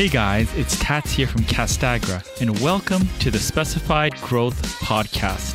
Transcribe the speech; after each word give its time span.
Hey 0.00 0.08
guys, 0.08 0.50
it's 0.54 0.78
Tats 0.78 1.12
here 1.12 1.26
from 1.26 1.42
Castagra, 1.42 2.26
and 2.40 2.58
welcome 2.60 3.06
to 3.18 3.30
the 3.30 3.38
Specified 3.38 4.18
Growth 4.22 4.80
Podcast. 4.80 5.54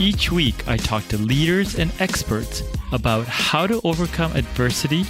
Each 0.00 0.32
week, 0.32 0.66
I 0.66 0.76
talk 0.76 1.06
to 1.06 1.18
leaders 1.18 1.78
and 1.78 1.92
experts 2.00 2.64
about 2.90 3.28
how 3.28 3.68
to 3.68 3.80
overcome 3.84 4.32
adversity, 4.32 5.04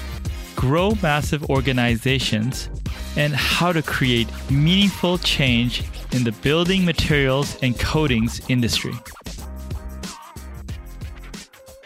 grow 0.56 0.92
massive 1.02 1.48
organizations, 1.48 2.68
and 3.16 3.34
how 3.34 3.72
to 3.72 3.80
create 3.80 4.28
meaningful 4.50 5.16
change 5.16 5.82
in 6.12 6.22
the 6.22 6.32
building 6.42 6.84
materials 6.84 7.56
and 7.62 7.80
coatings 7.80 8.42
industry. 8.50 8.92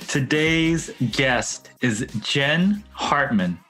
Today's 0.09 0.91
guest 1.12 1.70
is 1.83 2.05
Jen 2.20 2.83
Hartmann. 2.91 3.61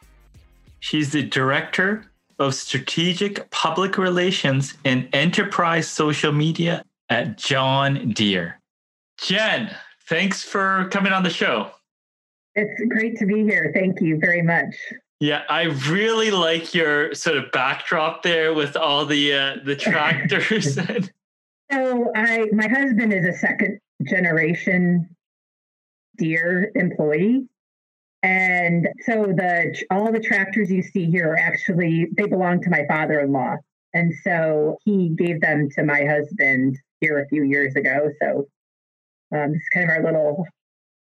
She's 0.80 1.12
the 1.12 1.22
director 1.22 2.06
of 2.38 2.55
strategic 2.55 3.51
public 3.51 3.98
relations 3.98 4.74
and 4.84 5.09
enterprise 5.12 5.88
social 5.88 6.33
media 6.33 6.84
at 7.09 7.38
John 7.38 8.11
Deere. 8.11 8.61
Jen, 9.20 9.74
thanks 10.09 10.42
for 10.42 10.88
coming 10.91 11.12
on 11.12 11.23
the 11.23 11.30
show. 11.30 11.70
It's 12.55 12.80
great 12.88 13.16
to 13.19 13.27
be 13.27 13.42
here. 13.42 13.73
Thank 13.74 14.01
you 14.01 14.19
very 14.19 14.42
much. 14.42 14.74
Yeah, 15.20 15.42
I 15.48 15.64
really 15.88 16.30
like 16.30 16.74
your 16.74 17.12
sort 17.14 17.37
of 17.37 17.51
backdrop 17.52 18.23
there 18.23 18.55
with 18.55 18.77
all 18.77 19.05
the 19.05 19.33
uh, 19.33 19.56
the 19.64 19.75
tractors. 19.77 20.75
so, 20.75 22.12
I 22.14 22.47
my 22.52 22.69
husband 22.69 23.12
is 23.12 23.27
a 23.27 23.36
second 23.36 23.80
generation 24.09 25.09
Deere 26.17 26.70
employee, 26.75 27.48
and 28.22 28.88
so 29.02 29.27
the 29.27 29.80
all 29.91 30.11
the 30.11 30.20
tractors 30.20 30.70
you 30.70 30.83
see 30.83 31.06
here 31.11 31.33
are 31.33 31.38
actually 31.38 32.08
they 32.16 32.27
belong 32.27 32.61
to 32.62 32.70
my 32.70 32.84
father-in-law. 32.88 33.56
And 33.94 34.12
so 34.22 34.77
he 34.84 35.11
gave 35.11 35.41
them 35.41 35.69
to 35.70 35.83
my 35.83 36.05
husband 36.05 36.77
here 37.00 37.20
a 37.20 37.28
few 37.28 37.44
years 37.44 37.74
ago. 37.74 38.11
So 38.20 38.46
um, 39.34 39.55
it's 39.55 39.69
kind 39.72 39.89
of 39.89 39.96
our 39.96 40.02
little 40.02 40.46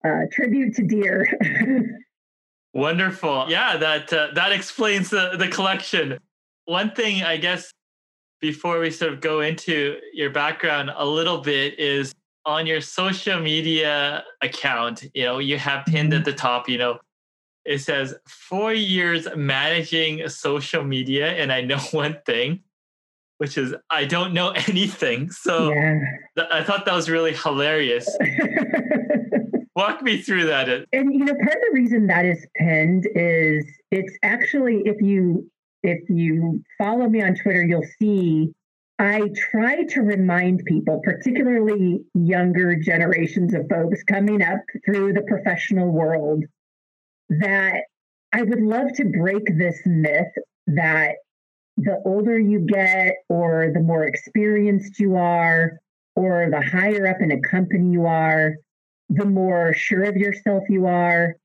uh, 0.04 0.26
tribute 0.30 0.74
to 0.76 0.82
Deere. 0.82 1.26
Wonderful. 2.74 3.46
Yeah, 3.48 3.78
that 3.78 4.12
uh, 4.12 4.28
that 4.34 4.52
explains 4.52 5.08
the 5.08 5.36
the 5.38 5.48
collection. 5.48 6.18
One 6.66 6.90
thing 6.90 7.22
I 7.22 7.38
guess 7.38 7.72
before 8.40 8.78
we 8.80 8.90
sort 8.90 9.12
of 9.12 9.20
go 9.20 9.40
into 9.40 9.96
your 10.12 10.30
background 10.30 10.90
a 10.94 11.04
little 11.04 11.38
bit 11.38 11.78
is 11.78 12.12
on 12.48 12.66
your 12.66 12.80
social 12.80 13.38
media 13.38 14.24
account, 14.40 15.04
you 15.12 15.22
know, 15.22 15.38
you 15.38 15.58
have 15.58 15.84
pinned 15.84 16.14
at 16.14 16.20
mm-hmm. 16.20 16.30
the 16.30 16.32
top, 16.32 16.66
you 16.66 16.78
know, 16.78 16.98
it 17.66 17.80
says 17.80 18.14
four 18.26 18.72
years 18.72 19.28
managing 19.36 20.26
social 20.30 20.82
media. 20.82 21.34
And 21.34 21.52
I 21.52 21.60
know 21.60 21.78
one 21.90 22.16
thing, 22.24 22.60
which 23.36 23.58
is 23.58 23.74
I 23.90 24.06
don't 24.06 24.32
know 24.32 24.50
anything. 24.68 25.30
So 25.30 25.70
yeah. 25.72 26.00
th- 26.36 26.48
I 26.50 26.64
thought 26.64 26.86
that 26.86 26.94
was 26.94 27.10
really 27.10 27.34
hilarious. 27.34 28.08
Walk 29.76 30.02
me 30.02 30.22
through 30.22 30.46
that. 30.46 30.70
And 30.70 31.12
you 31.12 31.26
know, 31.26 31.34
part 31.34 31.54
of 31.54 31.62
the 31.68 31.72
reason 31.74 32.06
that 32.06 32.24
is 32.24 32.44
pinned 32.56 33.06
is 33.14 33.64
it's 33.90 34.12
actually 34.24 34.82
if 34.86 35.00
you 35.02 35.48
if 35.82 36.00
you 36.08 36.64
follow 36.78 37.08
me 37.08 37.22
on 37.22 37.36
Twitter, 37.36 37.62
you'll 37.62 37.86
see 38.00 38.52
I 38.98 39.30
try 39.52 39.84
to 39.84 40.00
remind 40.00 40.64
people, 40.64 41.00
particularly 41.04 42.00
younger 42.14 42.74
generations 42.74 43.54
of 43.54 43.68
folks 43.68 44.02
coming 44.02 44.42
up 44.42 44.60
through 44.84 45.12
the 45.12 45.22
professional 45.22 45.90
world, 45.90 46.44
that 47.28 47.82
I 48.32 48.42
would 48.42 48.60
love 48.60 48.92
to 48.94 49.04
break 49.04 49.44
this 49.56 49.80
myth 49.86 50.32
that 50.66 51.12
the 51.76 52.02
older 52.04 52.38
you 52.38 52.58
get, 52.60 53.14
or 53.28 53.70
the 53.72 53.80
more 53.80 54.04
experienced 54.04 54.98
you 54.98 55.14
are, 55.16 55.78
or 56.16 56.48
the 56.50 56.60
higher 56.60 57.06
up 57.06 57.20
in 57.20 57.30
a 57.30 57.40
company 57.40 57.92
you 57.92 58.06
are, 58.06 58.56
the 59.10 59.24
more 59.24 59.72
sure 59.72 60.02
of 60.02 60.16
yourself 60.16 60.64
you 60.68 60.86
are, 60.86 61.36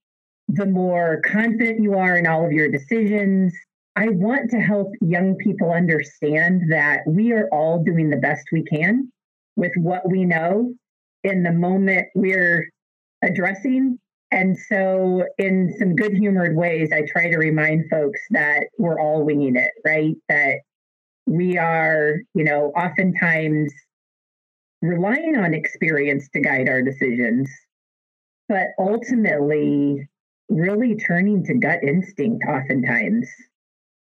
the 0.48 0.66
more 0.66 1.22
confident 1.24 1.82
you 1.82 1.94
are 1.94 2.18
in 2.18 2.26
all 2.26 2.46
of 2.46 2.52
your 2.52 2.70
decisions, 2.70 3.54
I 3.96 4.10
want 4.10 4.50
to 4.52 4.60
help 4.60 4.92
young 5.02 5.36
people 5.36 5.72
understand 5.72 6.72
that 6.72 7.02
we 7.06 7.32
are 7.32 7.48
all 7.52 7.84
doing 7.84 8.10
the 8.10 8.18
best 8.18 8.46
we 8.52 8.64
can 8.64 9.12
with 9.56 9.72
what 9.76 10.10
we 10.10 10.26
know 10.26 10.74
in 11.24 11.44
the 11.44 11.52
moment 11.52 12.08
we're 12.16 12.70
addressing. 13.22 14.00
And 14.32 14.58
so, 14.58 15.26
in 15.38 15.76
some 15.78 15.96
good 15.96 16.14
humored 16.14 16.56
ways, 16.56 16.92
I 16.92 17.04
try 17.04 17.30
to 17.30 17.38
remind 17.38 17.88
folks 17.92 18.20
that 18.32 18.66
we're 18.80 19.00
all 19.00 19.24
winging 19.24 19.56
it, 19.56 19.70
right? 19.86 20.16
That 20.28 20.56
we 21.28 21.60
are, 21.60 22.16
you 22.34 22.44
know, 22.44 22.74
oftentimes 22.76 23.72
relying 24.82 25.38
on 25.38 25.54
experience 25.54 26.28
to 26.34 26.42
guide 26.42 26.68
our 26.68 26.82
decisions, 26.82 27.48
but 28.50 28.68
ultimately 28.80 30.10
really 30.50 30.96
turning 30.96 31.46
to 31.46 31.54
gut 31.54 31.84
instinct 31.84 32.44
oftentimes 32.50 33.30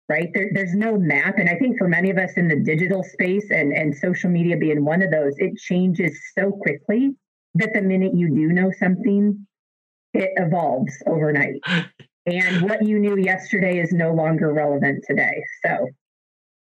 right? 0.10 0.30
There, 0.34 0.50
there's 0.54 0.74
no 0.74 0.98
map. 0.98 1.38
And 1.38 1.50
I 1.50 1.56
think 1.56 1.78
for 1.78 1.88
many 1.88 2.10
of 2.10 2.18
us 2.18 2.32
in 2.38 2.48
the 2.48 2.56
digital 2.56 3.04
space 3.04 3.50
and, 3.50 3.74
and 3.74 3.96
social 3.96 4.30
media 4.30 4.58
being 4.58 4.86
one 4.86 5.02
of 5.02 5.12
those, 5.12 5.34
it 5.38 5.58
changes 5.58 6.18
so 6.38 6.52
quickly 6.52 7.16
that 7.56 7.74
the 7.74 7.82
minute 7.82 8.16
you 8.16 8.30
do 8.30 8.48
know 8.48 8.72
something, 8.80 9.46
it 10.14 10.30
evolves 10.38 10.94
overnight. 11.06 11.56
and 12.26 12.62
what 12.62 12.86
you 12.86 13.00
knew 13.00 13.18
yesterday 13.18 13.80
is 13.80 13.92
no 13.92 14.14
longer 14.14 14.54
relevant 14.54 15.04
today. 15.08 15.44
So 15.66 15.90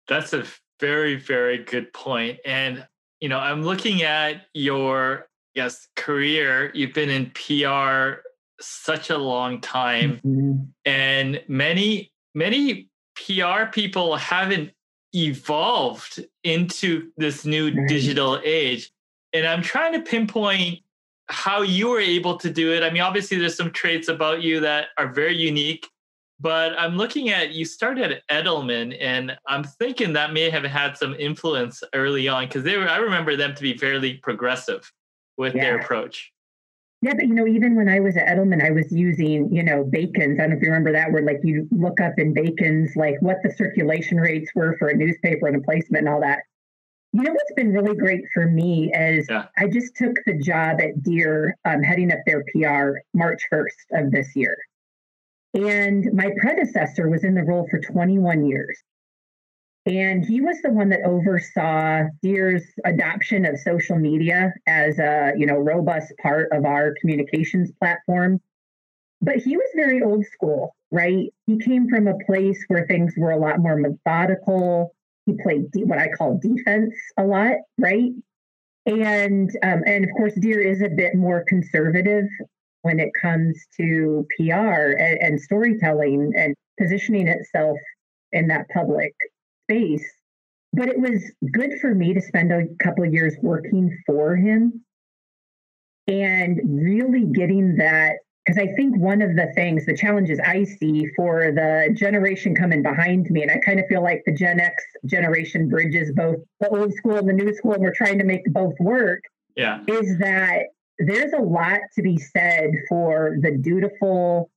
that's 0.08 0.34
a 0.34 0.46
very, 0.80 1.16
very 1.16 1.60
good 1.60 1.92
point. 1.94 2.40
And, 2.46 2.86
you 3.20 3.30
know, 3.30 3.40
I'm 3.40 3.64
looking 3.64 4.04
at 4.04 4.44
your, 4.54 5.28
yes, 5.56 5.88
career. 5.96 6.72
You've 6.76 6.94
been 6.94 7.10
in 7.10 7.32
PR 7.32 8.22
such 8.60 9.10
a 9.10 9.18
long 9.18 9.60
time 9.60 10.22
mm-hmm. 10.24 10.64
and 10.86 11.42
many 11.48 12.12
many 12.34 12.90
PR 13.16 13.66
people 13.72 14.16
haven't 14.16 14.72
evolved 15.14 16.26
into 16.44 17.12
this 17.18 17.46
new 17.46 17.74
right. 17.74 17.88
digital 17.88 18.40
age. 18.44 18.92
And 19.34 19.46
I'm 19.46 19.62
trying 19.62 19.94
to 19.94 20.02
pinpoint 20.02 20.80
how 21.30 21.62
you 21.62 21.90
were 21.90 22.00
able 22.00 22.38
to 22.38 22.50
do 22.50 22.74
it. 22.74 22.84
I 22.84 22.90
mean, 22.90 23.02
obviously, 23.02 23.38
there's 23.38 23.56
some 23.56 23.72
traits 23.72 24.08
about 24.10 24.42
you 24.42 24.60
that 24.62 24.88
are 24.98 25.08
very 25.08 25.36
unique, 25.36 25.88
but 26.40 26.78
I'm 26.78 26.98
looking 26.98 27.30
at 27.30 27.52
you 27.52 27.64
started 27.64 28.12
at 28.12 28.28
Edelman, 28.46 28.98
and 29.00 29.38
I'm 29.48 29.64
thinking 29.64 30.14
that 30.14 30.34
may 30.34 30.50
have 30.50 30.64
had 30.64 30.98
some 30.98 31.16
influence 31.16 31.84
early 31.94 32.28
on 32.28 32.48
because 32.48 32.64
they 32.64 32.78
were, 32.78 32.90
I 32.90 32.98
remember 32.98 33.36
them 33.36 33.56
to 33.56 33.62
be 33.62 33.78
fairly 33.78 34.16
progressive 34.16 34.92
with 35.38 35.56
yeah. 35.56 35.62
their 35.62 35.80
approach. 35.80 36.34
Yeah, 37.04 37.16
but 37.16 37.28
you 37.28 37.34
know, 37.34 37.48
even 37.48 37.76
when 37.76 37.90
I 37.90 38.00
was 38.00 38.16
at 38.16 38.28
Edelman, 38.28 38.64
I 38.64 38.70
was 38.70 38.92
using, 38.92 39.52
you 39.52 39.64
know, 39.64 39.84
Bacon's. 39.84 40.40
I 40.40 40.44
don't 40.44 40.52
know 40.52 40.58
if 40.58 40.62
you 40.62 40.68
remember 40.68 40.92
that 40.92 41.12
word. 41.12 41.26
Like 41.26 41.40
you 41.44 41.68
look 41.72 42.00
up 42.00 42.14
in 42.20 42.32
Bacon's, 42.34 42.96
like 42.96 43.16
what 43.22 43.38
the 43.44 43.52
circulation 43.52 44.20
rates 44.20 44.52
were 44.54 44.76
for 44.78 44.90
a 44.90 44.96
newspaper 44.96 45.48
and 45.48 45.58
a 45.58 45.62
placement 45.62 46.06
and 46.06 46.14
all 46.14 46.22
that. 46.22 46.40
You 47.14 47.24
know 47.24 47.32
what's 47.32 47.54
been 47.56 47.74
really 47.74 47.96
great 47.96 48.22
for 48.34 48.46
me 48.46 48.92
is 48.94 49.26
yeah. 49.30 49.48
I 49.58 49.68
just 49.68 49.96
took 49.96 50.16
the 50.26 50.38
job 50.38 50.80
at 50.80 51.02
Deere, 51.02 51.58
um, 51.66 51.82
heading 51.82 52.12
up 52.12 52.20
their 52.26 52.44
PR 52.54 53.00
March 53.14 53.42
1st 53.52 54.06
of 54.06 54.12
this 54.12 54.36
year. 54.36 54.56
And 55.54 56.14
my 56.14 56.32
predecessor 56.40 57.10
was 57.10 57.24
in 57.24 57.34
the 57.34 57.44
role 57.44 57.68
for 57.70 57.80
21 57.80 58.46
years. 58.46 58.78
And 59.86 60.24
he 60.24 60.42
was 60.42 60.62
the 60.62 60.72
one 60.72 60.90
that 60.90 61.02
oversaw 61.06 62.04
Deere's 62.22 62.64
adoption 62.86 63.46
of 63.46 63.60
social 63.60 63.98
media 63.98 64.54
as 64.68 65.00
a, 65.00 65.34
you 65.36 65.48
know, 65.48 65.58
robust 65.58 66.14
part 66.22 66.50
of 66.52 66.66
our 66.66 66.94
communications 67.02 67.72
platform. 67.80 68.40
But 69.22 69.38
he 69.38 69.58
was 69.58 69.68
very 69.76 70.04
old 70.04 70.26
school, 70.26 70.76
right? 70.92 71.34
He 71.48 71.58
came 71.58 71.90
from 71.90 72.08
a 72.08 72.18
place 72.28 72.64
where 72.68 72.86
things 72.86 73.14
were 73.18 73.32
a 73.32 73.40
lot 73.40 73.60
more 73.60 73.76
methodical. 73.76 74.94
He 75.26 75.34
played 75.42 75.66
what 75.74 75.98
I 75.98 76.10
call 76.10 76.40
defense 76.40 76.94
a 77.18 77.24
lot, 77.24 77.56
right? 77.80 78.12
And 78.86 79.50
um, 79.64 79.84
and 79.86 80.04
of 80.04 80.10
course, 80.18 80.34
Deere 80.36 80.62
is 80.62 80.82
a 80.82 80.90
bit 80.90 81.16
more 81.16 81.44
conservative 81.48 82.26
when 82.82 83.00
it 83.00 83.12
comes 83.20 83.60
to 83.78 84.26
PR 84.38 84.94
and, 84.98 85.22
and 85.22 85.42
storytelling 85.42 86.34
and 86.36 86.56
positioning 86.80 87.28
itself 87.28 87.78
in 88.32 88.48
that 88.48 88.68
public 88.70 89.14
space. 89.72 90.06
But 90.74 90.88
it 90.88 91.00
was 91.00 91.22
good 91.52 91.72
for 91.82 91.94
me 91.94 92.14
to 92.14 92.22
spend 92.22 92.52
a 92.52 92.64
couple 92.82 93.04
of 93.04 93.14
years 93.14 93.36
working 93.42 93.98
for 94.06 94.36
him 94.36 94.84
and 96.08 96.60
really 96.64 97.26
getting 97.26 97.76
that. 97.78 98.16
Because 98.46 98.58
I 98.58 98.74
think 98.76 98.98
one 98.98 99.22
of 99.22 99.36
the 99.36 99.52
things, 99.54 99.86
the 99.86 99.96
challenges 99.96 100.40
I 100.44 100.64
see 100.64 101.08
for 101.16 101.52
the 101.52 101.94
generation 101.94 102.56
coming 102.56 102.82
behind 102.82 103.30
me, 103.30 103.44
and 103.44 103.52
I 103.52 103.60
kind 103.60 103.80
of 103.80 103.86
feel 103.88 104.02
like 104.02 104.24
the 104.26 104.34
Gen 104.34 104.60
X 104.60 104.74
generation 105.06 105.70
bridges 105.70 106.12
both 106.16 106.38
the 106.60 106.70
old 106.70 106.92
school 106.96 107.18
and 107.18 107.30
the 107.30 107.34
new 107.34 107.54
school, 107.54 107.74
and 107.74 107.84
we're 107.84 107.94
trying 107.94 108.18
to 108.18 108.24
make 108.24 108.42
both 108.48 108.74
work. 108.80 109.22
Yeah. 109.56 109.82
Is 109.88 110.18
that 110.20 110.64
there's 110.98 111.34
a 111.34 111.42
lot 111.42 111.82
to 111.96 112.02
be 112.02 112.18
said 112.18 112.72
for 112.90 113.38
the 113.42 113.58
dutiful, 113.58 114.50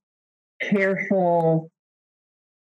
careful, 0.61 1.69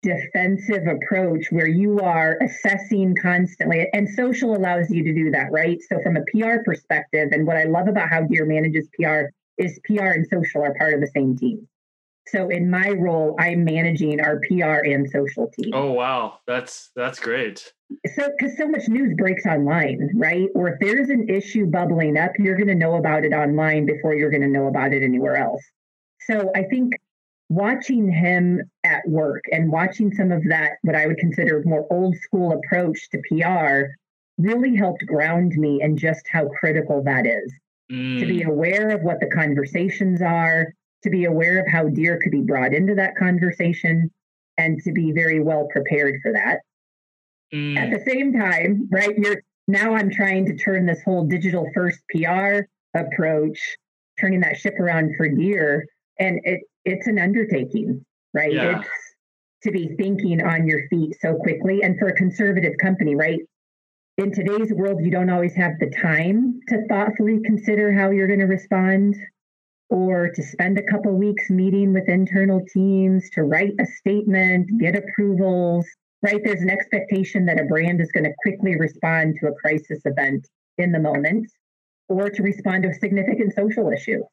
defensive 0.03 0.85
approach 0.85 1.47
where 1.50 1.67
you 1.67 2.00
are 2.01 2.38
assessing 2.41 3.15
constantly 3.21 3.88
and 3.94 4.07
social 4.09 4.55
allows 4.55 4.89
you 4.89 5.01
to 5.01 5.13
do 5.13 5.31
that 5.31 5.50
right? 5.51 5.79
So 5.89 6.00
from 6.03 6.17
a 6.17 6.21
pr 6.31 6.61
perspective 6.65 7.29
and 7.31 7.47
what 7.47 7.57
i 7.57 7.63
love 7.63 7.88
about 7.88 8.09
how 8.09 8.21
Deere 8.23 8.45
manages 8.45 8.88
pr 8.94 9.31
is 9.57 9.79
pr 9.85 10.03
and 10.03 10.27
social 10.27 10.61
are 10.61 10.75
part 10.75 10.94
of 10.94 11.00
the 11.00 11.07
same 11.07 11.38
team. 11.38 11.67
So 12.27 12.50
in 12.50 12.69
my 12.69 12.89
role 12.89 13.35
i'm 13.39 13.63
managing 13.63 14.19
our 14.19 14.41
pr 14.47 14.85
and 14.85 15.09
social 15.09 15.50
team. 15.57 15.71
Oh 15.73 15.94
wow. 15.94 16.39
That's 16.45 16.91
that's 16.97 17.19
great. 17.19 17.73
So 18.13 18.29
because 18.38 18.57
so 18.57 18.67
much 18.67 18.89
news 18.89 19.15
breaks 19.17 19.45
online 19.45 20.09
right? 20.15 20.50
Or 20.53 20.67
if 20.67 20.79
there's 20.81 21.09
an 21.09 21.29
issue 21.29 21.65
bubbling 21.65 22.17
up 22.17 22.31
you're 22.38 22.57
going 22.57 22.67
to 22.67 22.75
know 22.75 22.95
about 22.95 23.23
it 23.23 23.31
online 23.31 23.85
before 23.85 24.15
you're 24.15 24.31
going 24.31 24.41
to 24.41 24.50
know 24.50 24.67
about 24.67 24.91
it 24.91 25.01
anywhere 25.01 25.38
else. 25.38 25.61
So 26.27 26.51
i 26.55 26.63
think 26.63 26.94
watching 27.53 28.11
him 28.11 28.61
at 28.83 29.07
work 29.07 29.44
and 29.51 29.71
watching 29.71 30.13
some 30.13 30.31
of 30.31 30.44
that, 30.50 30.73
what 30.81 30.95
I 30.95 31.07
would 31.07 31.17
consider 31.17 31.61
more 31.65 31.85
old 31.91 32.15
school 32.17 32.53
approach 32.53 33.09
to 33.11 33.21
PR, 33.29 33.91
really 34.38 34.75
helped 34.75 35.05
ground 35.05 35.53
me 35.55 35.81
in 35.81 35.97
just 35.97 36.27
how 36.31 36.47
critical 36.59 37.03
that 37.03 37.25
is. 37.25 37.53
Mm. 37.91 38.19
To 38.19 38.25
be 38.25 38.39
mm. 38.41 38.47
aware 38.47 38.89
of 38.89 39.01
what 39.01 39.19
the 39.19 39.27
conversations 39.27 40.21
are, 40.21 40.73
to 41.03 41.09
be 41.09 41.25
aware 41.25 41.59
of 41.59 41.67
how 41.71 41.89
Deere 41.89 42.19
could 42.21 42.31
be 42.31 42.41
brought 42.41 42.73
into 42.73 42.95
that 42.95 43.15
conversation, 43.17 44.09
and 44.57 44.79
to 44.83 44.91
be 44.91 45.11
very 45.11 45.39
well 45.39 45.67
prepared 45.71 46.15
for 46.21 46.31
that. 46.33 46.59
Mm. 47.53 47.77
At 47.77 47.91
the 47.91 48.11
same 48.11 48.33
time, 48.33 48.88
right, 48.91 49.15
you're 49.17 49.41
now 49.67 49.94
I'm 49.94 50.09
trying 50.09 50.45
to 50.47 50.55
turn 50.55 50.85
this 50.85 51.01
whole 51.03 51.25
digital 51.25 51.69
first 51.73 52.00
PR 52.09 52.61
approach, 52.95 53.59
turning 54.19 54.41
that 54.41 54.57
ship 54.57 54.73
around 54.79 55.13
for 55.17 55.29
Deere. 55.29 55.85
And 56.19 56.39
it 56.44 56.61
it's 56.85 57.07
an 57.07 57.19
undertaking, 57.19 58.06
right? 58.33 58.53
Yeah. 58.53 58.80
It's 58.80 58.89
to 59.63 59.71
be 59.71 59.95
thinking 59.97 60.41
on 60.41 60.68
your 60.68 60.88
feet 60.89 61.15
so 61.21 61.35
quickly. 61.35 61.83
And 61.83 61.97
for 61.97 62.07
a 62.07 62.15
conservative 62.15 62.74
company, 62.81 63.15
right? 63.15 63.39
In 64.18 64.31
today's 64.31 64.71
world, 64.74 65.03
you 65.03 65.09
don't 65.09 65.30
always 65.30 65.56
have 65.56 65.74
the 65.80 65.89
time 65.89 66.59
to 66.68 66.85
thoughtfully 66.88 67.39
consider 67.44 67.91
how 67.91 68.12
you're 68.12 68.27
going 68.27 68.39
to 68.39 68.45
respond 68.45 69.15
or 69.89 70.30
to 70.30 70.44
spend 70.44 70.77
a 70.77 70.83
couple 70.83 71.12
weeks 71.13 71.50
meeting 71.50 71.94
with 71.94 72.09
internal 72.09 72.62
teams 72.74 73.29
to 73.31 73.44
write 73.44 73.74
a 73.79 73.86
statement, 73.86 74.69
get 74.79 74.95
approvals, 74.95 75.86
right? 76.21 76.41
There's 76.44 76.62
an 76.62 76.69
expectation 76.69 77.45
that 77.45 77.59
a 77.59 77.65
brand 77.65 78.01
is 78.01 78.12
going 78.12 78.24
to 78.25 78.33
quickly 78.41 78.77
respond 78.77 79.36
to 79.39 79.47
a 79.47 79.53
crisis 79.53 80.01
event 80.06 80.47
in 80.77 80.91
the 80.91 81.00
moment 81.00 81.47
or 82.09 82.29
to 82.29 82.44
respond 82.44 82.83
to 82.83 82.89
a 82.89 82.94
significant 82.94 83.53
social 83.56 83.89
issue. 83.91 84.24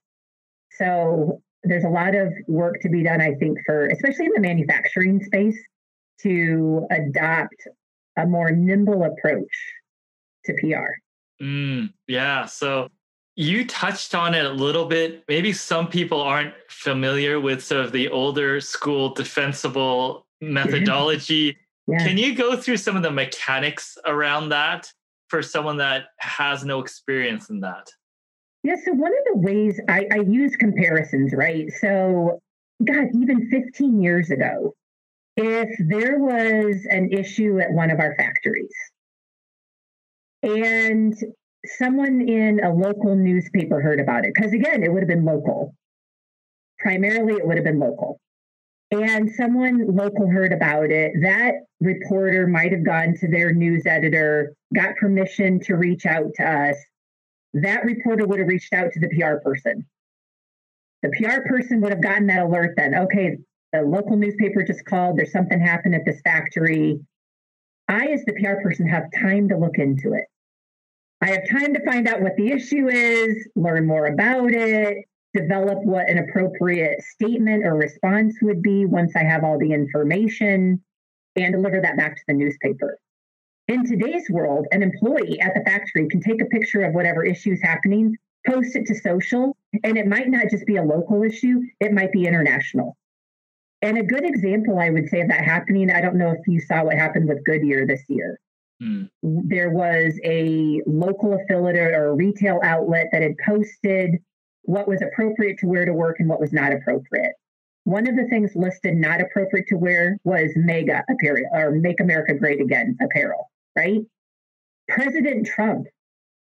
So 0.73 1.43
there's 1.63 1.85
a 1.85 1.89
lot 1.89 2.15
of 2.15 2.33
work 2.47 2.81
to 2.83 2.89
be 2.89 3.03
done, 3.03 3.21
I 3.21 3.35
think, 3.35 3.59
for 3.67 3.87
especially 3.87 4.27
in 4.27 4.33
the 4.35 4.41
manufacturing 4.41 5.23
space 5.23 5.59
to 6.23 6.87
adopt 6.91 7.57
a 8.17 8.27
more 8.27 8.51
nimble 8.51 9.05
approach 9.05 9.49
to 10.45 10.55
PR. 10.55 11.43
Mm, 11.43 11.93
yeah. 12.07 12.47
So 12.47 12.89
you 13.37 13.67
touched 13.67 14.15
on 14.15 14.35
it 14.35 14.45
a 14.45 14.51
little 14.51 14.87
bit. 14.87 15.25
Maybe 15.29 15.53
some 15.53 15.89
people 15.89 16.21
aren't 16.21 16.55
familiar 16.69 17.41
with 17.41 17.65
sort 17.65 17.85
of 17.85 17.93
the 17.93 18.09
older 18.09 18.61
school 18.61 19.15
defensible 19.15 20.27
methodology. 20.41 21.57
Yeah. 21.87 22.07
Can 22.07 22.19
you 22.19 22.37
go 22.37 22.57
through 22.57 22.77
some 22.77 22.95
of 22.95 23.03
the 23.03 23.11
mechanics 23.11 23.99
around 24.07 24.51
that 24.51 24.93
for 25.27 25.43
someone 25.43 25.79
that 25.79 26.05
has 26.19 26.65
no 26.65 26.79
experience 26.79 27.51
in 27.51 27.59
that? 27.61 27.89
Yeah, 28.63 28.77
so 28.85 28.93
one 28.93 29.13
of 29.13 29.25
the 29.33 29.39
ways 29.39 29.81
I, 29.89 30.07
I 30.13 30.17
use 30.17 30.55
comparisons, 30.57 31.33
right? 31.35 31.71
So, 31.81 32.41
God, 32.85 33.09
even 33.15 33.49
15 33.51 34.03
years 34.03 34.31
ago, 34.31 34.75
if 35.37 35.69
there 35.89 36.19
was 36.19 36.87
an 36.91 37.11
issue 37.11 37.59
at 37.59 37.73
one 37.73 37.91
of 37.91 38.01
our 38.01 38.15
factories 38.17 38.75
and 40.43 41.15
someone 41.65 42.21
in 42.21 42.63
a 42.63 42.73
local 42.73 43.17
newspaper 43.17 43.81
heard 43.81 44.01
about 44.01 44.27
it, 44.27 44.33
because 44.35 44.53
again, 44.53 44.83
it 44.83 44.93
would 44.93 45.03
have 45.03 45.09
been 45.09 45.25
local. 45.25 45.75
Primarily, 46.81 47.35
it 47.35 47.47
would 47.47 47.57
have 47.57 47.65
been 47.65 47.79
local. 47.79 48.19
And 48.91 49.31
someone 49.31 49.95
local 49.95 50.29
heard 50.29 50.53
about 50.53 50.91
it. 50.91 51.13
That 51.23 51.55
reporter 51.81 52.47
might 52.47 52.73
have 52.73 52.85
gone 52.85 53.15
to 53.21 53.29
their 53.29 53.53
news 53.55 53.87
editor, 53.87 54.53
got 54.75 54.97
permission 54.97 55.61
to 55.61 55.77
reach 55.77 56.05
out 56.05 56.35
to 56.37 56.45
us 56.45 56.77
that 57.55 57.85
reporter 57.85 58.27
would 58.27 58.39
have 58.39 58.49
reached 58.49 58.73
out 58.73 58.93
to 58.93 59.01
the 59.01 59.09
PR 59.09 59.37
person. 59.43 59.87
The 61.03 61.11
PR 61.11 61.49
person 61.49 61.81
would 61.81 61.93
have 61.93 62.03
gotten 62.03 62.27
that 62.27 62.45
alert 62.45 62.75
then. 62.77 62.95
Okay, 62.95 63.39
the 63.73 63.83
local 63.83 64.17
newspaper 64.17 64.63
just 64.63 64.85
called, 64.85 65.19
there's 65.19 65.33
something 65.33 65.61
happened 65.61 65.95
at 65.95 66.05
this 66.05 66.21
factory. 66.23 67.01
I, 67.89 68.07
as 68.07 68.25
the 68.25 68.35
PR 68.35 68.61
person, 68.63 68.87
have 68.87 69.05
time 69.19 69.49
to 69.49 69.57
look 69.57 69.79
into 69.79 70.13
it. 70.13 70.25
I 71.23 71.31
have 71.31 71.49
time 71.49 71.75
to 71.75 71.85
find 71.85 72.09
out 72.09 72.23
what 72.23 72.37
the 72.37 72.51
issue 72.51 72.89
is, 72.89 73.49
learn 73.55 73.87
more 73.87 74.07
about 74.07 74.53
it, 74.53 75.05
develop 75.35 75.79
what 75.85 76.09
an 76.09 76.19
appropriate 76.19 77.03
statement 77.03 77.65
or 77.65 77.75
response 77.75 78.37
would 78.43 78.63
be 78.63 78.87
once 78.87 79.15
I 79.15 79.25
have 79.25 79.45
all 79.45 79.59
the 79.59 79.73
information, 79.73 80.83
and 81.37 81.53
deliver 81.53 81.81
that 81.81 81.97
back 81.97 82.17
to 82.17 82.23
the 82.29 82.35
newspaper. 82.35 82.99
In 83.71 83.87
today's 83.87 84.29
world, 84.29 84.67
an 84.73 84.83
employee 84.83 85.39
at 85.41 85.55
the 85.55 85.61
factory 85.61 86.09
can 86.09 86.21
take 86.21 86.43
a 86.43 86.47
picture 86.47 86.83
of 86.83 86.93
whatever 86.93 87.25
issue 87.25 87.53
is 87.53 87.63
happening, 87.63 88.17
post 88.45 88.75
it 88.75 88.85
to 88.87 88.97
social, 88.97 89.57
and 89.85 89.97
it 89.97 90.09
might 90.09 90.29
not 90.29 90.51
just 90.51 90.67
be 90.67 90.75
a 90.75 90.83
local 90.83 91.23
issue, 91.23 91.61
it 91.79 91.93
might 91.93 92.11
be 92.11 92.27
international. 92.27 92.97
And 93.81 93.97
a 93.97 94.03
good 94.03 94.25
example, 94.25 94.81
I 94.81 94.91
would 94.91 95.09
say, 95.09 95.21
of 95.21 95.29
that 95.29 95.45
happening, 95.45 95.89
I 95.89 96.01
don't 96.01 96.17
know 96.17 96.33
if 96.33 96.41
you 96.49 96.59
saw 96.59 96.83
what 96.83 96.97
happened 96.97 97.29
with 97.29 97.45
Goodyear 97.45 97.87
this 97.87 98.03
year. 98.09 98.41
Hmm. 98.81 99.05
There 99.23 99.71
was 99.71 100.19
a 100.25 100.83
local 100.85 101.35
affiliate 101.35 101.95
or 101.95 102.09
a 102.09 102.15
retail 102.17 102.59
outlet 102.65 103.07
that 103.13 103.23
had 103.23 103.37
posted 103.47 104.17
what 104.63 104.89
was 104.89 105.01
appropriate 105.01 105.59
to 105.61 105.67
wear 105.67 105.85
to 105.85 105.93
work 105.93 106.17
and 106.19 106.29
what 106.29 106.41
was 106.41 106.53
not 106.53 106.73
appropriate. 106.73 107.35
One 107.85 108.09
of 108.09 108.17
the 108.17 108.27
things 108.27 108.51
listed 108.57 108.97
not 108.97 109.21
appropriate 109.21 109.69
to 109.69 109.77
wear 109.77 110.19
was 110.25 110.51
MAGA 110.57 111.05
apparel 111.09 111.49
or 111.53 111.71
Make 111.71 112.01
America 112.01 112.35
Great 112.35 112.61
Again 112.61 112.99
apparel 113.01 113.47
right? 113.81 114.01
President 114.89 115.47
Trump, 115.47 115.87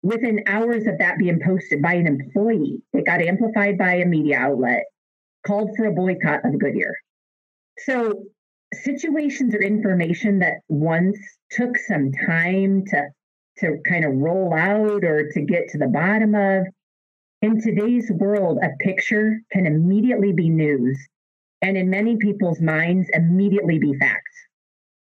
within 0.01 0.43
hours 0.47 0.87
of 0.87 0.97
that 0.99 1.17
being 1.17 1.39
posted 1.45 1.81
by 1.81 1.93
an 1.93 2.07
employee, 2.07 2.81
it 2.93 3.05
got 3.05 3.21
amplified 3.21 3.77
by 3.77 3.95
a 3.95 4.05
media 4.05 4.37
outlet, 4.37 4.83
called 5.45 5.71
for 5.75 5.85
a 5.85 5.93
boycott 5.93 6.45
of 6.45 6.59
Goodyear. 6.59 6.93
So, 7.85 8.25
situations 8.73 9.55
or 9.55 9.61
information 9.61 10.39
that 10.39 10.55
once 10.67 11.17
took 11.51 11.77
some 11.77 12.11
time 12.27 12.83
to, 12.87 13.07
to 13.59 13.77
kind 13.87 14.05
of 14.05 14.15
roll 14.15 14.53
out 14.53 15.03
or 15.03 15.29
to 15.31 15.41
get 15.41 15.69
to 15.69 15.77
the 15.77 15.87
bottom 15.87 16.35
of, 16.35 16.67
in 17.41 17.61
today's 17.61 18.11
world, 18.11 18.59
a 18.61 18.69
picture 18.83 19.39
can 19.51 19.65
immediately 19.65 20.33
be 20.33 20.49
news 20.49 20.99
and 21.61 21.77
in 21.77 21.89
many 21.89 22.17
people's 22.17 22.61
minds, 22.61 23.09
immediately 23.13 23.79
be 23.79 23.93
fact. 23.97 24.27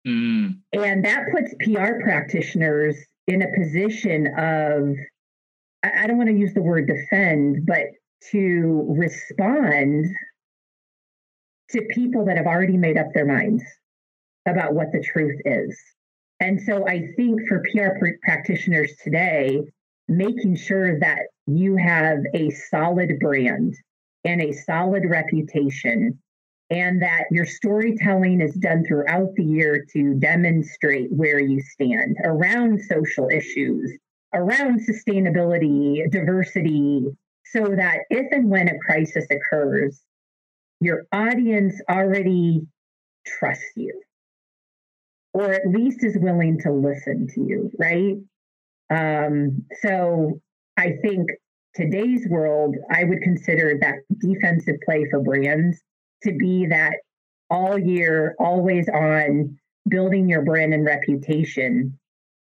Mm. 0.06 0.60
And 0.72 1.04
that 1.04 1.24
puts 1.32 1.54
PR 1.64 2.00
practitioners 2.02 2.96
in 3.26 3.42
a 3.42 3.52
position 3.58 4.26
of, 4.38 4.94
I 5.82 6.06
don't 6.06 6.16
want 6.16 6.28
to 6.28 6.36
use 6.36 6.54
the 6.54 6.62
word 6.62 6.86
defend, 6.86 7.66
but 7.66 7.86
to 8.30 8.86
respond 8.96 10.06
to 11.70 11.82
people 11.90 12.24
that 12.26 12.36
have 12.36 12.46
already 12.46 12.76
made 12.76 12.96
up 12.96 13.08
their 13.12 13.26
minds 13.26 13.62
about 14.46 14.74
what 14.74 14.92
the 14.92 15.02
truth 15.02 15.40
is. 15.44 15.76
And 16.38 16.60
so 16.62 16.86
I 16.86 17.08
think 17.16 17.40
for 17.48 17.62
PR 17.72 17.98
pr- 17.98 18.18
practitioners 18.22 18.92
today, 19.02 19.60
making 20.08 20.56
sure 20.56 21.00
that 21.00 21.22
you 21.46 21.76
have 21.76 22.18
a 22.34 22.50
solid 22.50 23.18
brand 23.18 23.74
and 24.24 24.40
a 24.40 24.52
solid 24.52 25.04
reputation 25.08 26.18
and 26.70 27.02
that 27.02 27.24
your 27.30 27.46
storytelling 27.46 28.40
is 28.40 28.54
done 28.54 28.84
throughout 28.86 29.28
the 29.36 29.44
year 29.44 29.86
to 29.92 30.14
demonstrate 30.14 31.12
where 31.12 31.38
you 31.38 31.60
stand 31.60 32.16
around 32.24 32.80
social 32.80 33.28
issues, 33.28 33.96
around 34.34 34.80
sustainability, 34.80 36.10
diversity, 36.10 37.04
so 37.44 37.64
that 37.76 38.00
if 38.10 38.26
and 38.32 38.50
when 38.50 38.68
a 38.68 38.78
crisis 38.78 39.26
occurs, 39.30 40.02
your 40.80 41.04
audience 41.12 41.80
already 41.88 42.62
trusts 43.24 43.64
you 43.76 44.02
or 45.36 45.52
at 45.52 45.68
least 45.68 46.02
is 46.02 46.16
willing 46.16 46.58
to 46.58 46.72
listen 46.72 47.28
to 47.28 47.42
you, 47.42 47.70
right? 47.78 48.16
Um, 48.90 49.66
so 49.82 50.40
I 50.78 50.92
think 51.02 51.28
today's 51.74 52.26
world, 52.30 52.74
I 52.90 53.04
would 53.04 53.20
consider 53.20 53.78
that 53.82 53.96
defensive 54.18 54.76
play 54.86 55.06
for 55.10 55.20
brands 55.20 55.78
to 56.22 56.32
be 56.32 56.66
that 56.66 56.94
all 57.50 57.78
year, 57.78 58.34
always 58.38 58.88
on 58.88 59.58
building 59.88 60.28
your 60.28 60.42
brand 60.42 60.74
and 60.74 60.84
reputation 60.84 61.98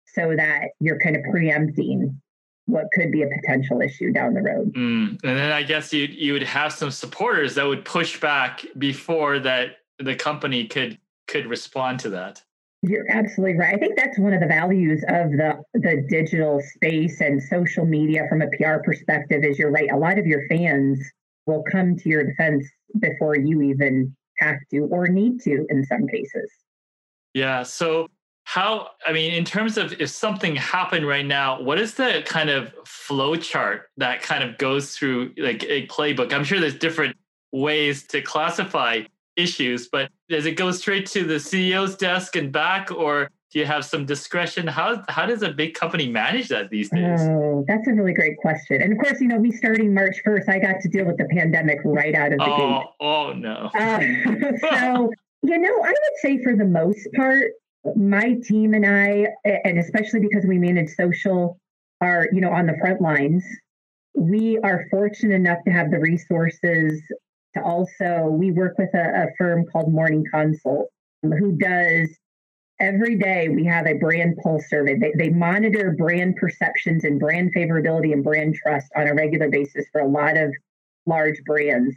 so 0.05 0.35
that 0.35 0.69
you're 0.79 0.99
kind 0.99 1.15
of 1.15 1.21
preempting 1.29 2.19
what 2.65 2.85
could 2.93 3.11
be 3.11 3.23
a 3.23 3.27
potential 3.27 3.81
issue 3.81 4.11
down 4.11 4.33
the 4.33 4.41
road. 4.41 4.73
Mm. 4.73 5.19
And 5.23 5.37
then 5.37 5.51
I 5.51 5.63
guess 5.63 5.93
you 5.93 6.05
you 6.05 6.33
would 6.33 6.43
have 6.43 6.73
some 6.73 6.91
supporters 6.91 7.55
that 7.55 7.65
would 7.65 7.85
push 7.85 8.19
back 8.19 8.65
before 8.77 9.39
that 9.39 9.77
the 9.99 10.15
company 10.15 10.65
could 10.65 10.97
could 11.27 11.45
respond 11.47 11.99
to 12.01 12.09
that. 12.09 12.43
You're 12.83 13.09
absolutely 13.09 13.57
right. 13.57 13.73
I 13.73 13.77
think 13.77 13.97
that's 13.97 14.19
one 14.19 14.33
of 14.33 14.39
the 14.39 14.47
values 14.47 15.03
of 15.07 15.31
the 15.31 15.63
the 15.73 16.05
digital 16.09 16.61
space 16.75 17.21
and 17.21 17.41
social 17.41 17.85
media 17.85 18.25
from 18.29 18.41
a 18.41 18.47
PR 18.57 18.83
perspective 18.83 19.43
is 19.43 19.57
you're 19.57 19.71
right. 19.71 19.89
A 19.91 19.97
lot 19.97 20.19
of 20.19 20.25
your 20.25 20.47
fans 20.49 20.99
will 21.47 21.63
come 21.71 21.95
to 21.95 22.09
your 22.09 22.23
defense 22.23 22.65
before 22.99 23.35
you 23.35 23.61
even 23.61 24.15
have 24.39 24.57
to 24.71 24.81
or 24.91 25.07
need 25.07 25.41
to 25.41 25.65
in 25.69 25.83
some 25.85 26.07
cases. 26.07 26.51
Yeah. 27.33 27.63
So 27.63 28.07
how 28.47 28.91
i 29.05 29.11
mean 29.11 29.33
in 29.33 29.43
terms 29.43 29.77
of 29.77 29.91
if 29.99 30.09
something 30.09 30.55
happened 30.55 31.05
right 31.05 31.25
now 31.25 31.61
what 31.61 31.77
is 31.77 31.95
the 31.95 32.23
kind 32.25 32.49
of 32.49 32.73
flow 32.85 33.35
chart 33.35 33.89
that 33.97 34.21
kind 34.21 34.41
of 34.41 34.57
goes 34.57 34.95
through 34.95 35.33
like 35.37 35.65
a 35.65 35.85
playbook 35.87 36.31
i'm 36.31 36.45
sure 36.45 36.57
there's 36.57 36.79
different 36.79 37.13
ways 37.51 38.07
to 38.07 38.21
classify 38.21 39.01
issues 39.35 39.89
but 39.89 40.09
does 40.29 40.45
it 40.45 40.53
go 40.53 40.71
straight 40.71 41.05
to 41.05 41.25
the 41.25 41.37
ceo's 41.37 41.97
desk 41.97 42.37
and 42.37 42.53
back 42.53 42.89
or 42.89 43.29
do 43.51 43.59
you 43.59 43.65
have 43.65 43.85
some 43.85 44.05
discretion 44.05 44.67
how 44.67 45.01
how 45.09 45.25
does 45.25 45.41
a 45.41 45.51
big 45.51 45.73
company 45.73 46.07
manage 46.07 46.49
that 46.49 46.69
these 46.69 46.89
days 46.89 47.21
oh 47.21 47.63
that's 47.67 47.87
a 47.87 47.93
really 47.93 48.13
great 48.13 48.37
question 48.37 48.81
and 48.81 48.91
of 48.91 48.99
course 48.99 49.21
you 49.21 49.27
know 49.27 49.39
me 49.39 49.51
starting 49.51 49.93
march 49.93 50.17
1st 50.25 50.49
i 50.49 50.59
got 50.59 50.81
to 50.81 50.89
deal 50.89 51.05
with 51.05 51.17
the 51.17 51.25
pandemic 51.25 51.79
right 51.85 52.15
out 52.15 52.31
of 52.31 52.39
the 52.39 52.45
oh, 52.45 52.57
gate 52.57 52.87
oh 52.99 53.33
no 53.33 53.69
uh, 53.73 53.99
so 54.79 55.11
you 55.43 55.57
know 55.57 55.83
i 55.83 55.89
would 55.89 56.17
say 56.21 56.41
for 56.43 56.55
the 56.55 56.65
most 56.65 57.07
part 57.15 57.51
my 57.95 58.35
team 58.43 58.73
and 58.73 58.85
I, 58.85 59.27
and 59.63 59.77
especially 59.77 60.19
because 60.19 60.45
we 60.45 60.57
manage 60.57 60.89
social, 60.89 61.59
are 62.01 62.27
you 62.31 62.41
know 62.41 62.51
on 62.51 62.67
the 62.67 62.75
front 62.79 63.01
lines. 63.01 63.43
We 64.15 64.57
are 64.63 64.85
fortunate 64.89 65.35
enough 65.35 65.59
to 65.65 65.71
have 65.71 65.91
the 65.91 65.99
resources 65.99 67.01
to 67.55 67.63
also. 67.63 68.27
We 68.29 68.51
work 68.51 68.77
with 68.77 68.93
a, 68.93 69.23
a 69.23 69.27
firm 69.37 69.65
called 69.71 69.91
Morning 69.91 70.23
Consult, 70.33 70.89
who 71.21 71.57
does 71.57 72.09
every 72.79 73.15
day. 73.17 73.49
We 73.49 73.65
have 73.65 73.87
a 73.87 73.95
brand 73.95 74.37
pulse 74.43 74.69
survey. 74.69 74.97
They, 74.97 75.13
they 75.17 75.29
monitor 75.29 75.95
brand 75.97 76.35
perceptions 76.35 77.03
and 77.03 77.19
brand 77.19 77.53
favorability 77.55 78.13
and 78.13 78.23
brand 78.23 78.55
trust 78.55 78.87
on 78.95 79.07
a 79.07 79.13
regular 79.13 79.49
basis 79.49 79.85
for 79.91 80.01
a 80.01 80.07
lot 80.07 80.37
of 80.37 80.53
large 81.05 81.41
brands. 81.45 81.95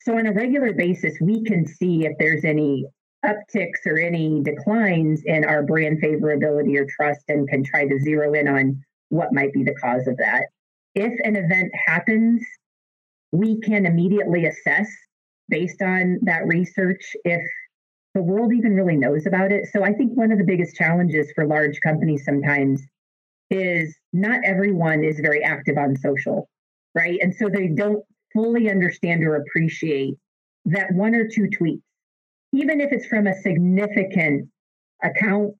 So 0.00 0.18
on 0.18 0.26
a 0.26 0.32
regular 0.32 0.72
basis, 0.72 1.16
we 1.20 1.42
can 1.44 1.66
see 1.66 2.04
if 2.04 2.12
there's 2.18 2.44
any 2.44 2.86
upticks 3.24 3.86
or 3.86 3.98
any 3.98 4.42
declines 4.42 5.22
in 5.24 5.44
our 5.44 5.62
brand 5.62 6.02
favorability 6.02 6.78
or 6.78 6.86
trust 6.96 7.24
and 7.28 7.48
can 7.48 7.64
try 7.64 7.86
to 7.86 7.98
zero 8.00 8.34
in 8.34 8.46
on 8.48 8.84
what 9.08 9.32
might 9.32 9.52
be 9.52 9.62
the 9.62 9.74
cause 9.74 10.06
of 10.06 10.16
that. 10.18 10.42
If 10.94 11.12
an 11.24 11.36
event 11.36 11.72
happens, 11.86 12.44
we 13.32 13.60
can 13.60 13.86
immediately 13.86 14.46
assess 14.46 14.88
based 15.48 15.82
on 15.82 16.18
that 16.22 16.46
research 16.46 17.16
if 17.24 17.40
the 18.14 18.22
world 18.22 18.52
even 18.54 18.74
really 18.74 18.96
knows 18.96 19.26
about 19.26 19.52
it. 19.52 19.66
So 19.72 19.82
I 19.84 19.92
think 19.92 20.16
one 20.16 20.32
of 20.32 20.38
the 20.38 20.44
biggest 20.44 20.76
challenges 20.76 21.32
for 21.34 21.46
large 21.46 21.80
companies 21.80 22.24
sometimes 22.24 22.82
is 23.50 23.96
not 24.12 24.40
everyone 24.44 25.04
is 25.04 25.20
very 25.20 25.42
active 25.42 25.76
on 25.76 25.96
social, 25.96 26.48
right? 26.94 27.18
And 27.20 27.34
so 27.34 27.48
they 27.48 27.68
don't 27.68 28.04
fully 28.32 28.70
understand 28.70 29.24
or 29.24 29.36
appreciate 29.36 30.14
that 30.66 30.92
one 30.92 31.14
or 31.14 31.28
two 31.28 31.48
tweets 31.60 31.82
even 32.54 32.80
if 32.80 32.92
it's 32.92 33.06
from 33.06 33.26
a 33.26 33.34
significant 33.34 34.48
account 35.02 35.54